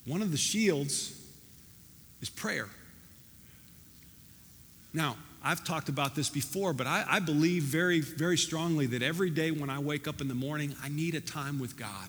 [0.07, 1.19] One of the shields
[2.21, 2.69] is prayer.
[4.93, 9.29] Now, I've talked about this before, but I, I, believe very, very strongly that every
[9.29, 12.09] day when I wake up in the morning, I need a time with God.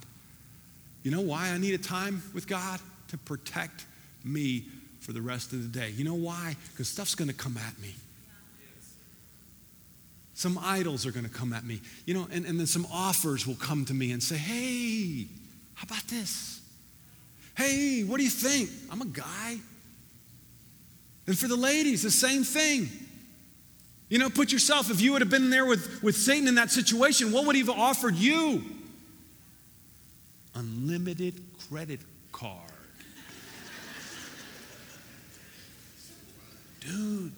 [1.03, 2.79] You know why I need a time with God?
[3.09, 3.85] To protect
[4.23, 4.65] me
[5.01, 5.89] for the rest of the day.
[5.89, 6.55] You know why?
[6.71, 7.95] Because stuff's going to come at me.
[10.35, 13.47] Some idols are going to come at me, you know, and, and then some offers
[13.47, 15.27] will come to me and say, hey,
[15.75, 16.59] how about this?
[17.55, 18.69] Hey, what do you think?
[18.91, 19.57] I'm a guy.
[21.25, 22.89] And for the ladies, the same thing.
[24.09, 26.69] You know, put yourself, if you would have been there with, with Satan in that
[26.69, 28.61] situation, what would he have offered you?
[30.53, 32.01] Unlimited credit
[32.33, 32.59] card.
[36.81, 37.31] Dude,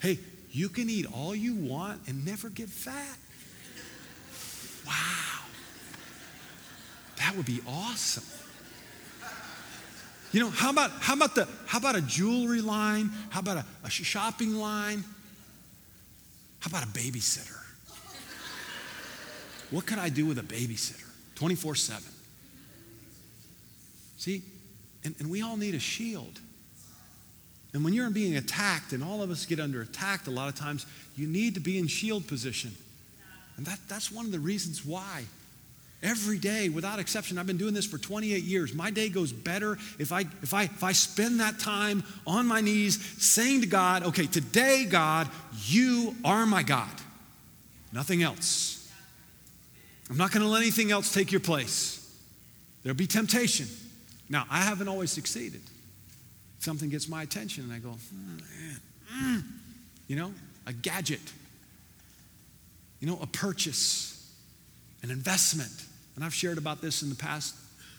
[0.00, 0.18] hey,
[0.52, 3.18] you can eat all you want and never get fat.
[4.86, 5.44] Wow.
[7.18, 8.24] That would be awesome.
[10.32, 13.10] You know, how about how about the how about a jewelry line?
[13.30, 15.04] How about a, a shopping line?
[16.60, 17.56] How about a babysitter?
[19.70, 22.04] What could I do with a babysitter 24 7?
[24.18, 24.42] See,
[25.04, 26.40] and, and we all need a shield.
[27.72, 30.56] And when you're being attacked, and all of us get under attack a lot of
[30.56, 32.74] times, you need to be in shield position.
[33.56, 35.24] And that, that's one of the reasons why.
[36.02, 38.72] Every day, without exception, I've been doing this for 28 years.
[38.72, 42.62] My day goes better if I, if, I, if I spend that time on my
[42.62, 45.28] knees saying to God, okay, today, God,
[45.66, 46.90] you are my God.
[47.92, 48.90] Nothing else.
[50.08, 51.98] I'm not going to let anything else take your place.
[52.82, 53.66] There'll be temptation.
[54.28, 55.60] Now, I haven't always succeeded.
[56.60, 57.96] Something gets my attention, and I go,
[59.12, 59.42] mm,
[60.06, 60.32] you know,
[60.66, 61.20] a gadget,
[63.00, 64.32] you know, a purchase,
[65.02, 65.72] an investment
[66.20, 67.54] and I've shared about this in the past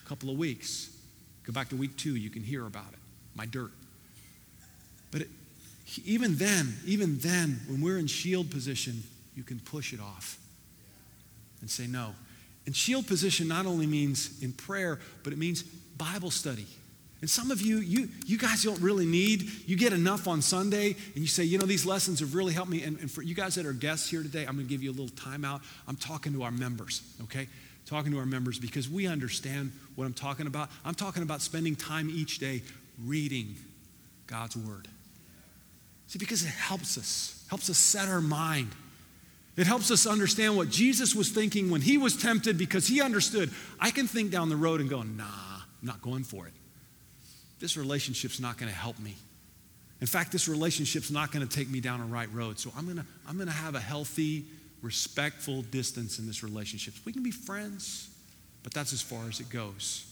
[0.06, 0.96] couple of weeks.
[1.44, 3.00] Go back to week two, you can hear about it.
[3.34, 3.72] My dirt.
[5.10, 5.30] But it,
[6.06, 9.02] even then, even then, when we're in shield position,
[9.36, 10.38] you can push it off
[11.62, 12.12] and say no.
[12.68, 16.68] And shield position not only means in prayer, but it means Bible study.
[17.22, 20.96] And some of you, you, you guys don't really need, you get enough on Sunday
[21.14, 22.82] and you say, you know, these lessons have really helped me.
[22.82, 24.90] And, and for you guys that are guests here today, I'm going to give you
[24.90, 25.62] a little timeout.
[25.88, 27.48] I'm talking to our members, okay?
[27.86, 30.70] talking to our members because we understand what I'm talking about.
[30.86, 32.62] I'm talking about spending time each day
[33.06, 33.56] reading
[34.28, 34.88] God's Word.
[36.08, 38.70] See, because it helps us, helps us set our mind.
[39.58, 43.52] It helps us understand what Jesus was thinking when he was tempted because he understood
[43.80, 46.54] I can think down the road and go, nah, I'm not going for it.
[47.62, 49.16] This relationship's not going to help me.
[50.02, 52.60] In fact, this relationship's not going to take me down a right road.
[52.60, 54.46] So I'm going to I'm going to have a healthy,
[54.82, 56.96] respectful distance in this relationship.
[57.06, 58.10] We can be friends,
[58.64, 60.06] but that's as far as it goes.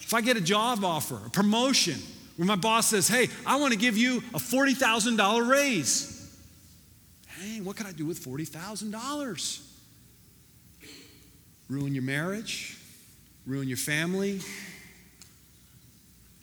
[0.00, 1.98] If I get a job offer, a promotion,
[2.36, 6.12] where my boss says, Hey, I want to give you a $40,000 raise.
[7.40, 9.62] Hey, what can I do with $40,000?
[11.68, 12.78] Ruin your marriage,
[13.46, 14.40] ruin your family,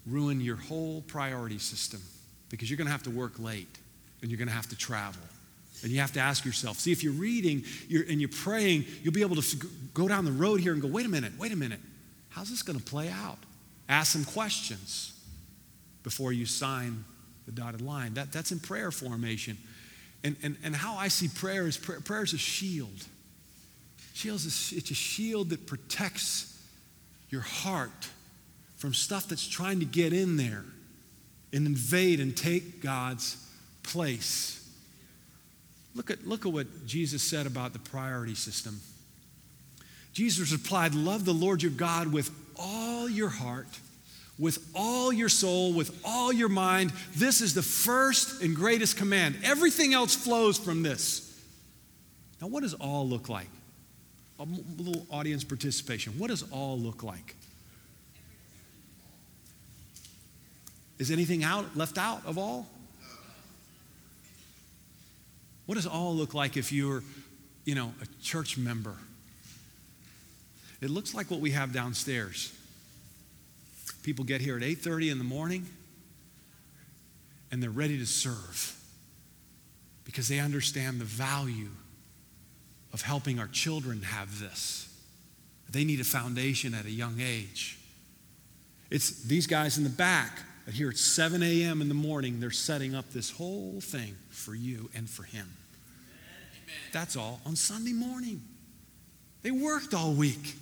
[0.06, 2.02] ruin your whole priority system
[2.50, 3.78] because you're going to have to work late
[4.22, 5.22] and you're going to have to travel.
[5.82, 9.14] And you have to ask yourself see, if you're reading you're, and you're praying, you'll
[9.14, 11.58] be able to go down the road here and go, wait a minute, wait a
[11.58, 11.80] minute.
[12.30, 13.38] How's this going to play out?
[13.90, 15.14] Ask some questions
[16.04, 17.04] before you sign
[17.46, 18.14] the dotted line.
[18.14, 19.58] That, that's in prayer formation.
[20.24, 23.06] And, and, and how I see prayer is prayer, prayer is a shield.
[24.14, 26.58] Shields is, it's a shield that protects
[27.30, 28.10] your heart
[28.84, 30.66] from stuff that's trying to get in there
[31.54, 33.38] and invade and take God's
[33.82, 34.70] place.
[35.96, 38.82] Look at, look at what Jesus said about the priority system.
[40.12, 42.30] Jesus replied, Love the Lord your God with
[42.60, 43.70] all your heart,
[44.38, 46.92] with all your soul, with all your mind.
[47.16, 49.38] This is the first and greatest command.
[49.46, 51.42] Everything else flows from this.
[52.42, 53.48] Now, what does all look like?
[54.42, 54.44] A
[54.78, 56.20] little audience participation.
[56.20, 57.38] What does all look like?
[61.04, 62.66] Is anything out left out of all?
[65.66, 67.04] What does all look like if you're,
[67.66, 68.96] you know, a church member?
[70.80, 72.54] It looks like what we have downstairs.
[74.04, 75.68] People get here at 8:30 in the morning
[77.52, 78.74] and they're ready to serve
[80.06, 81.72] because they understand the value
[82.94, 84.88] of helping our children have this.
[85.70, 87.78] They need a foundation at a young age.
[88.90, 91.82] It's these guys in the back but here at 7 a.m.
[91.82, 95.50] in the morning, they're setting up this whole thing for you and for him.
[96.64, 96.76] Amen.
[96.94, 98.42] That's all on Sunday morning.
[99.42, 100.56] They worked all week.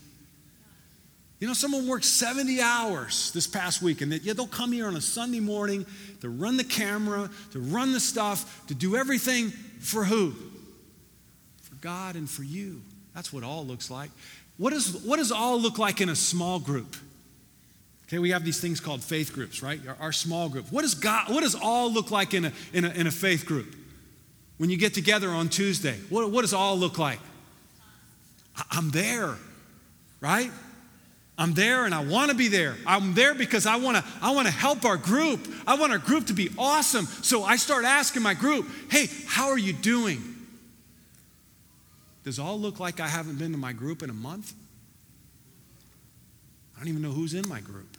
[1.39, 4.87] You know, someone worked 70 hours this past week, and they, yeah, they'll come here
[4.87, 5.85] on a Sunday morning
[6.21, 9.49] to run the camera, to run the stuff, to do everything
[9.79, 10.33] for who?
[11.63, 12.81] For God and for you.
[13.15, 14.11] That's what all looks like.
[14.57, 16.95] What, is, what does all look like in a small group?
[18.11, 19.79] Okay, we have these things called faith groups, right?
[19.87, 20.69] Our, our small group.
[20.69, 23.45] What does God, what does all look like in a, in a, in a faith
[23.45, 23.73] group?
[24.57, 27.19] When you get together on Tuesday, what, what does all look like?
[28.69, 29.37] I'm there,
[30.19, 30.51] right?
[31.37, 32.75] I'm there and I want to be there.
[32.85, 35.47] I'm there because I want to I want to help our group.
[35.65, 37.05] I want our group to be awesome.
[37.05, 40.21] So I start asking my group, "Hey, how are you doing?"
[42.25, 44.53] Does all look like I haven't been to my group in a month?
[46.75, 47.97] I don't even know who's in my group.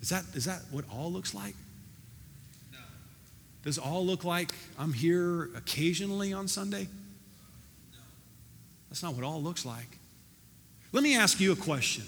[0.00, 1.54] Is that, is that what all looks like?
[2.72, 2.78] No.
[3.64, 6.88] Does all look like I'm here occasionally on Sunday?
[7.92, 7.98] No.
[8.88, 9.98] That's not what all looks like.
[10.92, 12.04] Let me ask you a question.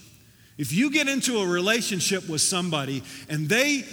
[0.57, 3.85] If you get into a relationship with somebody and they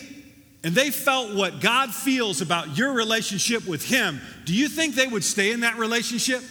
[0.64, 5.08] and they felt what God feels about your relationship with him, do you think they
[5.08, 6.42] would stay in that relationship?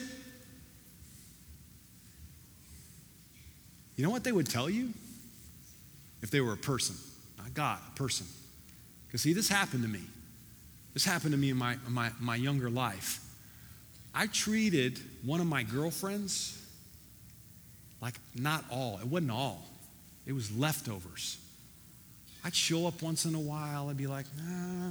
[3.97, 4.91] You know what they would tell you?
[6.23, 6.97] If they were a person.
[7.57, 8.27] God, a person.
[9.07, 10.03] Because, see, this happened to me.
[10.95, 13.21] This happened to me in my, my, my younger life.
[14.15, 16.63] I treated one of my girlfriends
[18.01, 18.99] like not all.
[19.01, 19.63] It wasn't all,
[20.27, 21.39] it was leftovers.
[22.45, 23.89] I'd show up once in a while.
[23.89, 24.91] I'd be like, nah,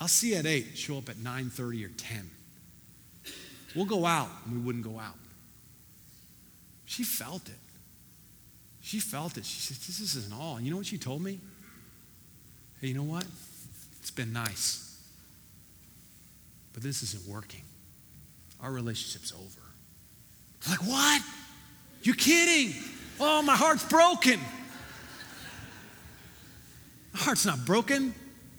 [0.00, 0.78] I'll see you at 8.
[0.78, 2.30] Show up at 9.30 or 10.
[3.74, 4.28] We'll go out.
[4.44, 5.16] And we wouldn't go out.
[6.84, 7.58] She felt it.
[8.88, 9.44] She felt it.
[9.44, 10.56] She said, This isn't all.
[10.56, 11.40] And you know what she told me?
[12.80, 13.26] Hey, you know what?
[14.00, 14.98] It's been nice.
[16.72, 17.60] But this isn't working.
[18.62, 20.70] Our relationship's over.
[20.70, 21.20] Like, what?
[22.02, 22.72] You kidding?
[23.20, 24.40] Oh, my heart's broken.
[27.12, 28.14] My heart's not broken.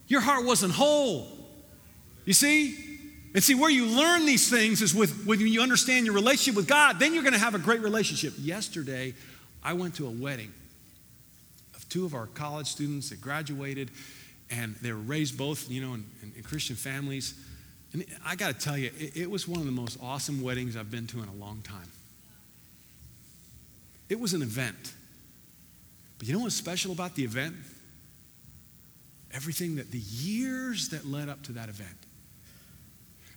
[0.07, 1.27] Your heart wasn't whole.
[2.25, 2.77] You see?
[3.33, 6.67] And see, where you learn these things is with when you understand your relationship with
[6.67, 8.35] God, then you're going to have a great relationship.
[8.37, 9.15] Yesterday,
[9.63, 10.51] I went to a wedding
[11.75, 13.91] of two of our college students that graduated,
[14.49, 16.05] and they were raised both, you know, in,
[16.35, 17.33] in Christian families.
[17.93, 20.77] And I got to tell you, it, it was one of the most awesome weddings
[20.77, 21.89] I've been to in a long time.
[24.07, 24.93] It was an event.
[26.17, 27.55] But you know what's special about the event?
[29.31, 31.95] Everything that the years that led up to that event.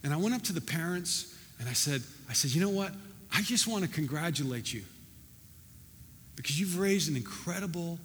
[0.02, 2.92] And I went up to the parents and I said, I said, you know what?
[3.32, 4.82] I just want to congratulate you
[6.36, 7.98] because you've raised an incredible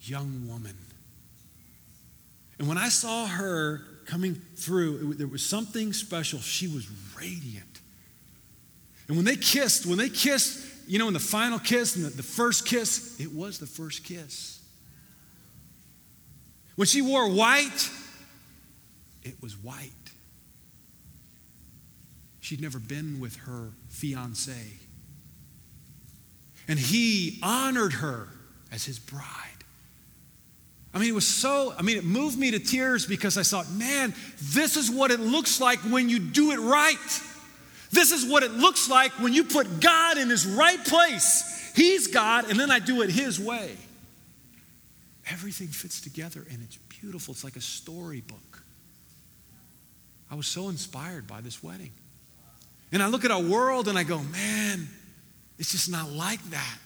[0.00, 0.76] young woman.
[2.58, 6.40] And when I saw her coming through, it, there was something special.
[6.40, 7.80] She was radiant.
[9.08, 12.10] And when they kissed, when they kissed, you know, in the final kiss and the,
[12.10, 14.60] the first kiss, it was the first kiss.
[16.76, 17.90] When she wore white,
[19.22, 19.90] it was white.
[22.40, 24.52] She'd never been with her fiance.
[26.70, 28.28] And he honored her
[28.70, 29.24] as his bride.
[30.94, 33.68] I mean, it was so, I mean, it moved me to tears because I thought,
[33.72, 37.22] man, this is what it looks like when you do it right.
[37.90, 41.72] This is what it looks like when you put God in his right place.
[41.74, 43.76] He's God, and then I do it his way.
[45.28, 47.32] Everything fits together and it's beautiful.
[47.32, 48.62] It's like a storybook.
[50.30, 51.90] I was so inspired by this wedding.
[52.92, 54.88] And I look at our world and I go, man,
[55.60, 56.78] it's just not like that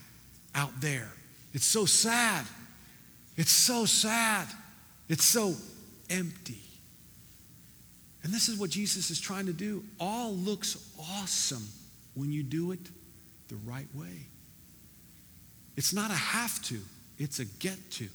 [0.52, 1.10] out there.
[1.52, 2.44] It's so sad.
[3.36, 4.48] It's so sad.
[5.08, 5.54] It's so
[6.10, 6.58] empty.
[8.24, 9.84] And this is what Jesus is trying to do.
[10.00, 11.64] All looks awesome
[12.14, 12.80] when you do it
[13.46, 14.26] the right way.
[15.76, 16.80] It's not a have to,
[17.16, 18.08] it's a get to.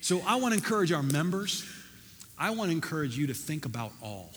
[0.00, 1.68] So I want to encourage our members,
[2.38, 4.30] I want to encourage you to think about all.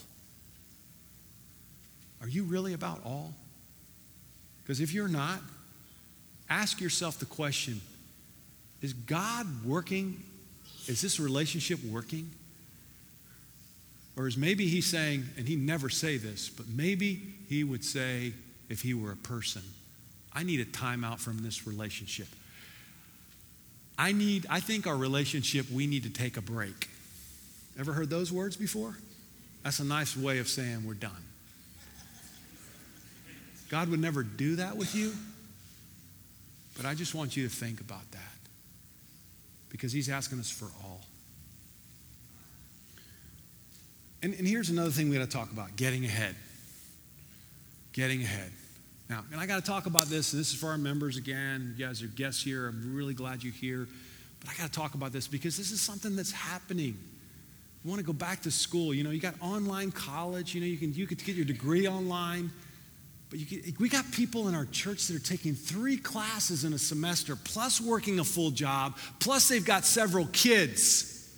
[2.22, 3.34] Are you really about all?
[4.64, 5.40] Because if you're not,
[6.50, 7.82] ask yourself the question
[8.82, 10.24] Is God working?
[10.88, 12.30] Is this relationship working?
[14.16, 18.34] Or is maybe he saying, and he never say this, but maybe he would say,
[18.70, 19.64] if he were a person,
[20.34, 22.28] I need a timeout from this relationship.
[23.98, 26.90] I need, I think our relationship, we need to take a break.
[27.80, 28.98] Ever heard those words before?
[29.64, 31.12] That's a nice way of saying we're done.
[33.74, 35.12] God would never do that with you,
[36.78, 38.38] but I just want you to think about that
[39.70, 41.02] because He's asking us for all.
[44.22, 46.36] And, and here's another thing we got to talk about getting ahead.
[47.94, 48.52] Getting ahead.
[49.10, 51.74] Now, and I got to talk about this, and this is for our members again.
[51.76, 52.68] You guys are guests here.
[52.68, 53.88] I'm really glad you're here.
[54.40, 56.96] But I got to talk about this because this is something that's happening.
[57.84, 58.94] You want to go back to school.
[58.94, 60.54] You know, you got online college.
[60.54, 62.52] You know, you can you could get your degree online.
[63.34, 66.78] But can, we got people in our church that are taking three classes in a
[66.78, 71.34] semester, plus working a full job, plus they've got several kids.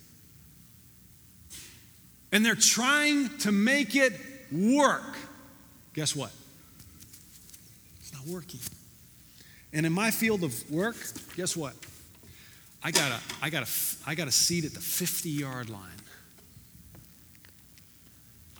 [2.32, 4.12] And they're trying to make it
[4.52, 5.16] work.
[5.94, 6.32] Guess what?
[8.00, 8.60] It's not working.
[9.72, 10.96] And in my field of work,
[11.34, 11.72] guess what?
[12.82, 13.70] I got a, I got a,
[14.06, 15.80] I got a seat at the 50 yard line.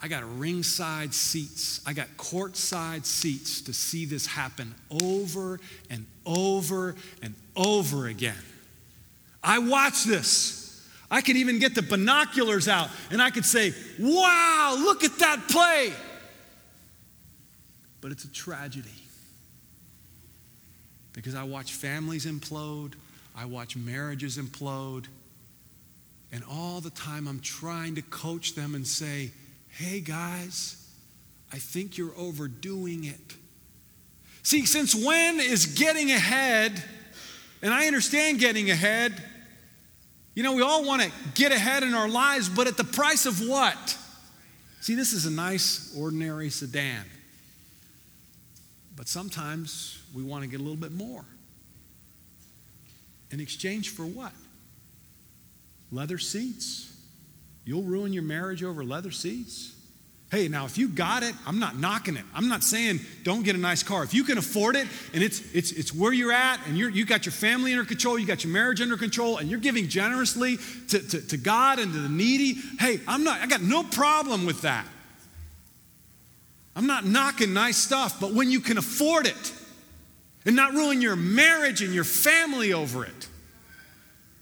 [0.02, 1.80] I got ringside seats.
[1.86, 8.36] I got courtside seats to see this happen over and over and over again.
[9.42, 10.62] I watch this.
[11.10, 15.48] I could even get the binoculars out and I could say, wow, look at that
[15.48, 15.92] play.
[18.00, 18.90] But it's a tragedy
[21.12, 22.92] because I watch families implode,
[23.34, 25.06] I watch marriages implode,
[26.30, 29.30] and all the time I'm trying to coach them and say,
[29.76, 30.82] hey guys,
[31.52, 33.34] I think you're overdoing it.
[34.42, 36.82] See, since when is getting ahead,
[37.60, 39.22] and I understand getting ahead,
[40.34, 43.26] you know, we all want to get ahead in our lives, but at the price
[43.26, 43.98] of what?
[44.80, 47.04] See, this is a nice, ordinary sedan.
[48.96, 51.24] But sometimes we want to get a little bit more.
[53.30, 54.32] In exchange for what?
[55.92, 56.95] Leather seats.
[57.66, 59.74] You'll ruin your marriage over leather seats.
[60.30, 62.24] Hey, now if you got it, I'm not knocking it.
[62.34, 64.02] I'm not saying don't get a nice car.
[64.04, 67.04] If you can afford it and it's it's it's where you're at and you're you
[67.04, 70.58] got your family under control, you got your marriage under control, and you're giving generously
[70.88, 74.46] to, to, to God and to the needy, hey, I'm not, I got no problem
[74.46, 74.86] with that.
[76.76, 79.52] I'm not knocking nice stuff, but when you can afford it
[80.44, 83.28] and not ruin your marriage and your family over it.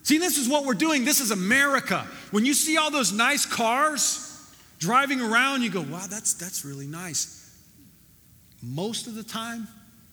[0.04, 1.04] See, this is what we're doing.
[1.04, 2.06] This is America.
[2.30, 4.20] When you see all those nice cars
[4.78, 7.40] driving around, you go, wow, that's, that's really nice.
[8.62, 9.66] Most of the time,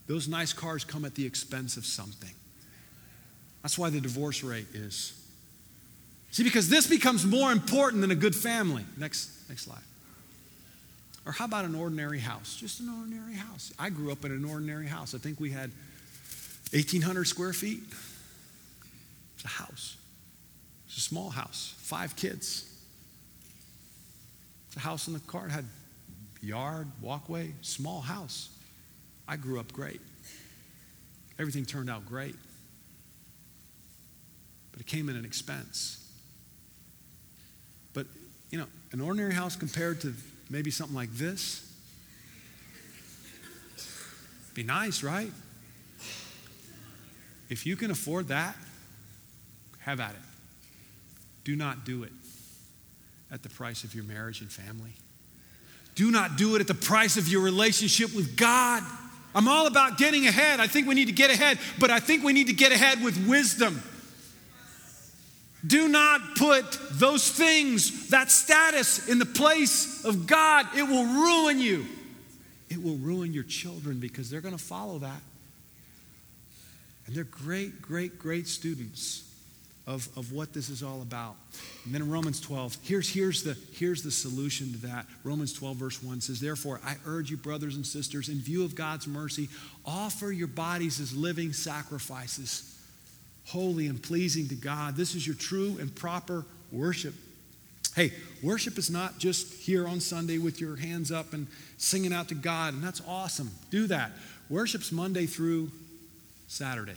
[0.07, 2.31] those nice cars come at the expense of something.
[3.63, 5.13] That's why the divorce rate is.
[6.31, 8.85] See, because this becomes more important than a good family.
[8.97, 9.83] Next, next slide.
[11.25, 12.55] Or how about an ordinary house?
[12.55, 13.73] Just an ordinary house.
[13.77, 15.13] I grew up in an ordinary house.
[15.13, 15.69] I think we had
[16.71, 17.83] 1,800 square feet.
[19.72, 19.97] It's a house.
[20.88, 22.69] It's a small house, five kids.
[24.67, 25.47] It's a house in the car.
[25.47, 25.65] Had
[26.41, 28.49] yard, walkway, small house.
[29.28, 30.01] I grew up great.
[31.39, 32.36] Everything turned out great.
[34.72, 36.05] But it came at an expense.
[37.93, 38.07] But,
[38.49, 40.13] you know, an ordinary house compared to
[40.49, 41.67] maybe something like this,
[44.53, 45.32] be nice, right?
[47.49, 48.55] If you can afford that,
[49.82, 50.21] have at it.
[51.43, 52.11] Do not do it
[53.32, 54.93] at the price of your marriage and family.
[55.95, 58.84] Do not do it at the price of your relationship with God.
[59.34, 60.59] I'm all about getting ahead.
[60.59, 63.03] I think we need to get ahead, but I think we need to get ahead
[63.03, 63.82] with wisdom.
[65.65, 70.65] Do not put those things, that status, in the place of God.
[70.75, 71.86] It will ruin you.
[72.69, 75.21] It will ruin your children because they're going to follow that.
[77.05, 79.30] And they're great, great, great students
[79.88, 81.36] of, of what this is all about.
[81.86, 85.05] And then in Romans 12, here's, here's, the, here's the solution to that.
[85.23, 88.75] Romans 12, verse 1 says, Therefore, I urge you, brothers and sisters, in view of
[88.75, 89.49] God's mercy,
[89.86, 92.79] offer your bodies as living sacrifices,
[93.47, 94.95] holy and pleasing to God.
[94.95, 97.15] This is your true and proper worship.
[97.95, 102.29] Hey, worship is not just here on Sunday with your hands up and singing out
[102.29, 103.51] to God, and that's awesome.
[103.69, 104.11] Do that.
[104.49, 105.71] Worship's Monday through
[106.47, 106.95] Saturday.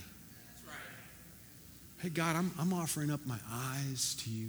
[2.04, 4.48] Hey, God, I'm, I'm offering up my eyes to you.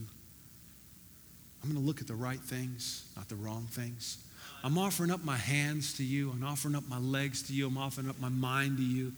[1.64, 4.18] I'm going to look at the right things, not the wrong things.
[4.62, 6.32] I'm offering up my hands to you.
[6.32, 7.66] I'm offering up my legs to you.
[7.68, 9.14] I'm offering up my mind to you.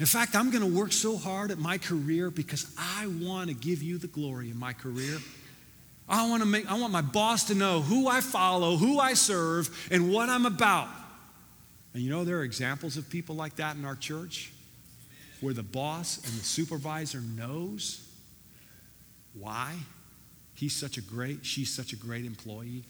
[0.00, 3.54] In fact, I'm going to work so hard at my career because I want to
[3.54, 5.18] give you the glory in my career.
[6.08, 9.12] I want to make I want my boss to know who I follow, who I
[9.12, 10.88] serve, and what I'm about.
[11.92, 14.52] And you know there are examples of people like that in our church
[15.42, 18.08] where the boss and the supervisor knows
[19.34, 19.74] why
[20.54, 22.84] he's such a great, she's such a great employee.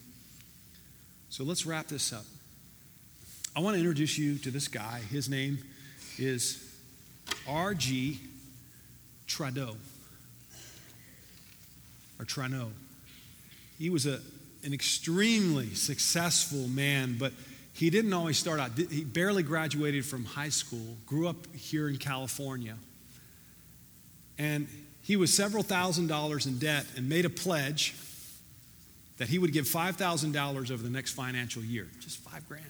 [1.30, 2.26] So let's wrap this up.
[3.56, 5.00] I want to introduce you to this guy.
[5.10, 5.58] His name
[6.18, 6.62] is
[7.48, 8.20] R.G.
[9.26, 9.76] Trudeau.
[12.18, 12.68] Or Trano.
[13.78, 14.20] He was a,
[14.62, 17.32] an extremely successful man, but
[17.72, 18.72] he didn't always start out.
[18.76, 22.76] He barely graduated from high school, grew up here in California.
[24.38, 24.68] And
[25.02, 27.94] he was several thousand dollars in debt and made a pledge
[29.18, 32.64] that he would give $5,000 over the next financial year, just five grand.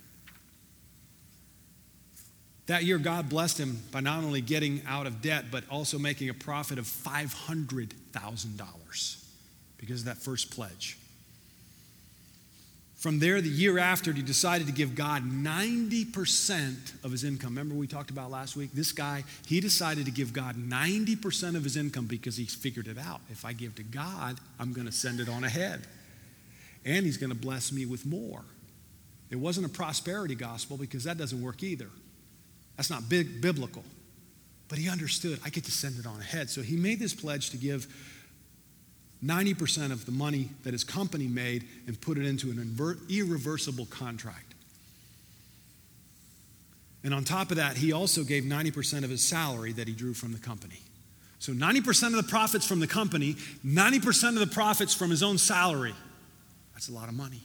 [2.67, 6.29] That year, God blessed him by not only getting out of debt, but also making
[6.29, 9.25] a profit of $500,000
[9.79, 10.99] because of that first pledge.
[13.03, 17.49] From there, the year after, he decided to give God 90% of his income.
[17.49, 18.71] Remember, we talked about last week?
[18.75, 22.99] This guy, he decided to give God 90% of his income because he figured it
[22.99, 23.21] out.
[23.29, 25.85] If I give to God, I'm going to send it on ahead.
[26.85, 28.45] And he's going to bless me with more.
[29.31, 31.89] It wasn't a prosperity gospel because that doesn't work either.
[32.77, 33.83] That's not big, biblical.
[34.69, 36.51] But he understood, I get to send it on ahead.
[36.51, 37.89] So he made this pledge to give
[39.25, 42.77] 90% of the money that his company made and put it into an
[43.09, 44.55] irreversible contract.
[47.05, 50.15] And on top of that, he also gave 90% of his salary that he drew
[50.15, 50.81] from the company.
[51.39, 53.35] So 90% of the profits from the company,
[53.67, 55.95] 90% of the profits from his own salary.
[56.75, 57.41] That's a lot of money.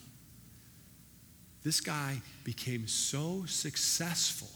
[1.64, 4.50] This guy became so successful.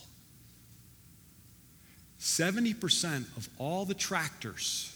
[2.19, 4.95] 70% of all the tractors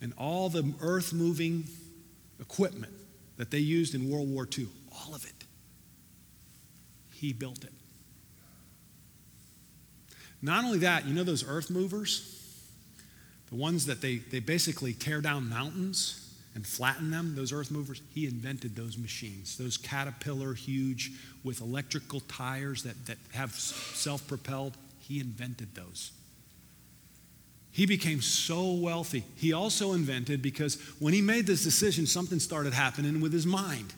[0.00, 1.64] and all the earth moving
[2.40, 2.92] equipment
[3.36, 5.44] that they used in World War II, all of it,
[7.12, 7.72] he built it.
[10.42, 12.32] Not only that, you know those earth movers?
[13.48, 16.22] The ones that they, they basically tear down mountains
[16.54, 19.58] and flatten them, those earth movers, he invented those machines.
[19.58, 21.12] Those caterpillar, huge,
[21.44, 26.12] with electrical tires that, that have self propelled, he invented those.
[27.76, 29.22] He became so wealthy.
[29.34, 33.92] He also invented, because when he made this decision, something started happening with his mind.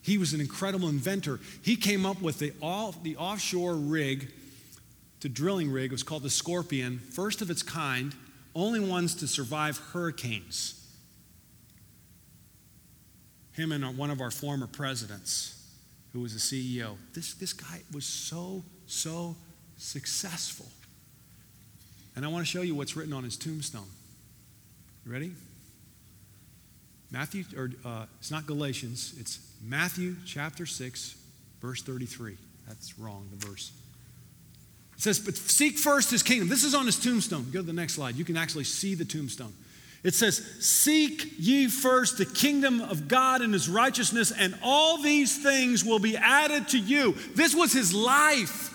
[0.00, 1.38] He was an incredible inventor.
[1.60, 4.32] He came up with the, all, the offshore rig,
[5.20, 5.90] the drilling rig.
[5.90, 8.14] It was called the Scorpion, first of its kind,
[8.54, 10.82] only ones to survive hurricanes.
[13.52, 15.70] Him and one of our former presidents,
[16.14, 16.96] who was a CEO.
[17.12, 19.36] This, this guy was so, so
[19.76, 20.64] successful.
[22.14, 23.88] And I want to show you what's written on his tombstone.
[25.06, 25.32] You ready?
[27.10, 31.16] Matthew, or uh, it's not Galatians, it's Matthew chapter 6,
[31.60, 32.36] verse 33.
[32.66, 33.72] That's wrong, the verse.
[34.96, 36.48] It says, But seek first his kingdom.
[36.48, 37.50] This is on his tombstone.
[37.52, 38.16] Go to the next slide.
[38.16, 39.52] You can actually see the tombstone.
[40.02, 45.42] It says, Seek ye first the kingdom of God and his righteousness, and all these
[45.42, 47.14] things will be added to you.
[47.34, 48.71] This was his life.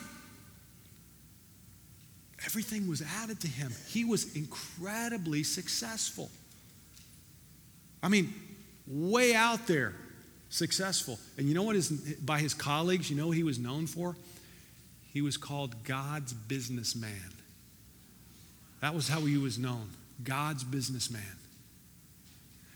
[2.47, 3.73] Everything was added to him.
[3.89, 6.31] He was incredibly successful.
[8.01, 8.33] I mean,
[8.87, 9.93] way out there
[10.49, 11.19] successful.
[11.37, 14.15] And you know what is by his colleagues, you know what he was known for?
[15.11, 17.33] He was called God's businessman.
[18.79, 19.89] That was how he was known.
[20.23, 21.21] God's businessman.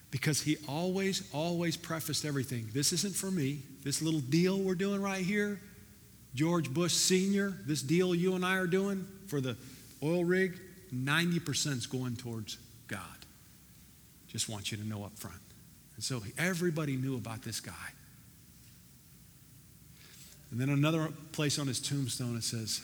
[0.09, 2.67] Because he always, always prefaced everything.
[2.74, 3.61] This isn't for me.
[3.86, 5.61] This little deal we're doing right here,
[6.34, 9.57] George Bush Sr., this deal you and I are doing for the
[10.01, 10.59] oil rig,
[10.93, 12.57] 90% is going towards
[12.88, 13.01] God.
[14.27, 15.41] Just want you to know up front.
[15.95, 17.73] And so everybody knew about this guy.
[20.51, 22.82] And then another place on his tombstone it says,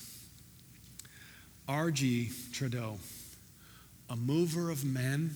[1.67, 2.31] R.G.
[2.53, 2.97] Trudeau,
[4.09, 5.31] a mover of men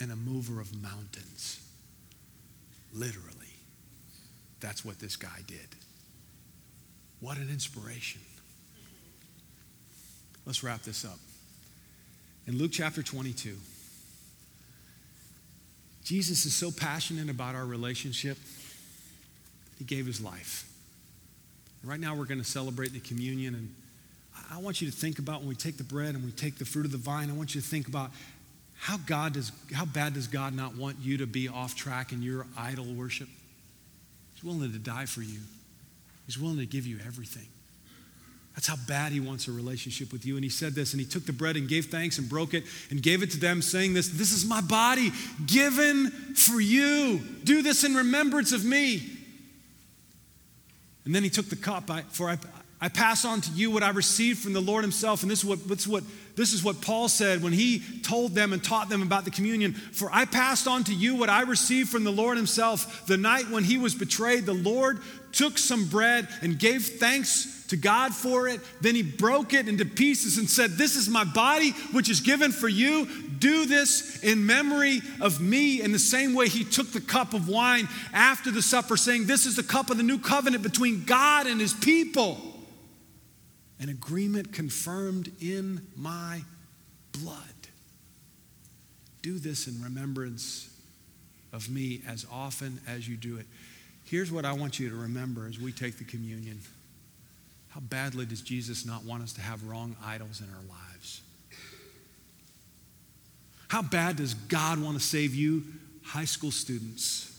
[0.00, 1.60] and a mover of mountains.
[2.94, 3.34] Literally.
[4.60, 5.68] That's what this guy did.
[7.20, 8.20] What an inspiration.
[10.46, 11.18] Let's wrap this up.
[12.46, 13.56] In Luke chapter 22,
[16.04, 18.38] Jesus is so passionate about our relationship,
[19.78, 20.66] he gave his life.
[21.84, 23.54] Right now, we're going to celebrate the communion.
[23.54, 23.74] And
[24.50, 26.64] I want you to think about when we take the bread and we take the
[26.64, 28.10] fruit of the vine, I want you to think about
[28.78, 32.22] how, God does, how bad does God not want you to be off track in
[32.22, 33.28] your idol worship?
[34.34, 35.40] He's willing to die for you,
[36.28, 37.46] He's willing to give you everything.
[38.54, 40.34] That's how bad he wants a relationship with you.
[40.34, 42.64] And he said this, and he took the bread and gave thanks and broke it
[42.90, 45.10] and gave it to them, saying this This is my body
[45.46, 47.18] given for you.
[47.44, 49.10] Do this in remembrance of me.
[51.06, 52.36] And then he took the cup, I, for I,
[52.78, 55.22] I pass on to you what I received from the Lord himself.
[55.22, 56.04] And this is what, this is what,
[56.36, 59.72] this is what Paul said when he told them and taught them about the communion.
[59.72, 63.06] For I passed on to you what I received from the Lord himself.
[63.06, 65.00] The night when he was betrayed, the Lord
[65.32, 68.60] took some bread and gave thanks to God for it.
[68.80, 72.52] Then he broke it into pieces and said, This is my body, which is given
[72.52, 73.06] for you.
[73.38, 75.80] Do this in memory of me.
[75.80, 79.46] In the same way, he took the cup of wine after the supper, saying, This
[79.46, 82.38] is the cup of the new covenant between God and his people.
[83.80, 86.42] An agreement confirmed in my
[87.12, 87.44] blood.
[89.22, 90.68] Do this in remembrance
[91.52, 93.46] of me as often as you do it.
[94.08, 96.60] Here's what I want you to remember as we take the communion.
[97.68, 101.20] How badly does Jesus not want us to have wrong idols in our lives?
[103.68, 105.62] How bad does God want to save you,
[106.02, 107.38] high school students,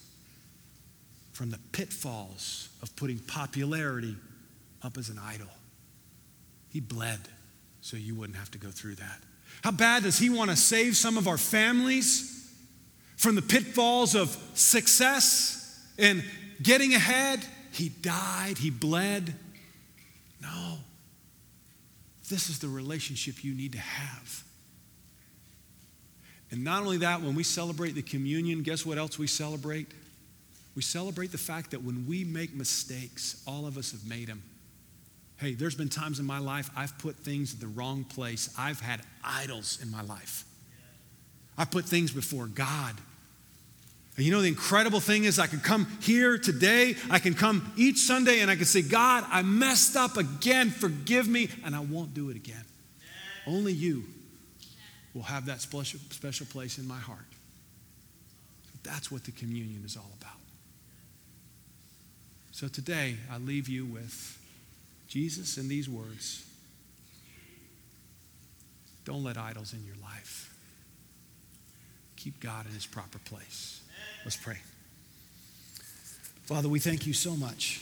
[1.31, 4.15] from the pitfalls of putting popularity
[4.83, 5.49] up as an idol?
[6.71, 7.19] He bled
[7.81, 9.17] so you wouldn't have to go through that.
[9.63, 12.53] How bad does He want to save some of our families
[13.17, 15.55] from the pitfalls of success
[15.97, 16.23] and
[16.61, 17.45] getting ahead?
[17.71, 19.33] He died, He bled
[20.41, 20.77] no.
[22.29, 24.43] This is the relationship you need to have.
[26.51, 29.87] And not only that, when we celebrate the communion, guess what else we celebrate?
[30.75, 34.43] We celebrate the fact that when we make mistakes, all of us have made them.
[35.37, 38.53] Hey, there's been times in my life I've put things in the wrong place.
[38.57, 40.45] I've had idols in my life.
[41.57, 42.95] I put things before God.
[44.19, 47.71] And you know, the incredible thing is, I can come here today, I can come
[47.77, 51.79] each Sunday, and I can say, God, I messed up again, forgive me, and I
[51.79, 52.65] won't do it again.
[53.47, 54.03] Only you
[55.13, 57.23] will have that special, special place in my heart.
[58.83, 60.35] That's what the communion is all about.
[62.51, 64.37] So today, I leave you with
[65.07, 66.45] Jesus in these words
[69.05, 70.53] Don't let idols in your life,
[72.17, 73.79] keep God in his proper place.
[74.23, 74.57] Let's pray.
[76.43, 77.81] Father, we thank you so much.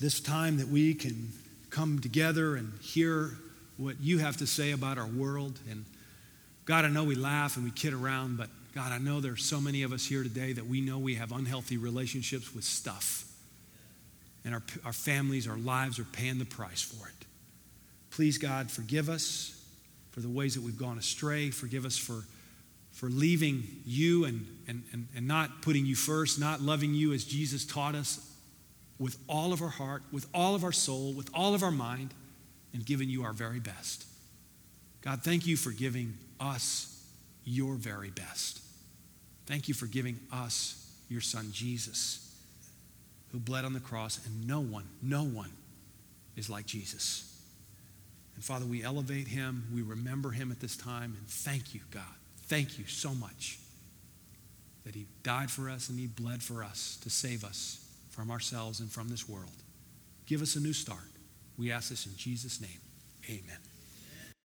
[0.00, 1.32] This time that we can
[1.70, 3.32] come together and hear
[3.76, 5.58] what you have to say about our world.
[5.70, 5.84] And
[6.64, 9.60] God, I know we laugh and we kid around, but God, I know there's so
[9.60, 13.24] many of us here today that we know we have unhealthy relationships with stuff.
[14.44, 17.26] And our, our families, our lives are paying the price for it.
[18.10, 19.60] Please, God, forgive us
[20.12, 21.50] for the ways that we've gone astray.
[21.50, 22.24] Forgive us for
[22.98, 27.22] for leaving you and, and, and, and not putting you first, not loving you as
[27.22, 28.18] Jesus taught us
[28.98, 32.12] with all of our heart, with all of our soul, with all of our mind,
[32.74, 34.04] and giving you our very best.
[35.00, 37.06] God, thank you for giving us
[37.44, 38.62] your very best.
[39.46, 42.36] Thank you for giving us your son, Jesus,
[43.30, 45.52] who bled on the cross, and no one, no one
[46.34, 47.40] is like Jesus.
[48.34, 52.17] And Father, we elevate him, we remember him at this time, and thank you, God
[52.48, 53.58] Thank you so much
[54.84, 58.80] that He died for us and He bled for us to save us from ourselves
[58.80, 59.50] and from this world.
[60.26, 60.98] Give us a new start.
[61.56, 62.80] We ask this in Jesus' name.
[63.28, 63.58] Amen.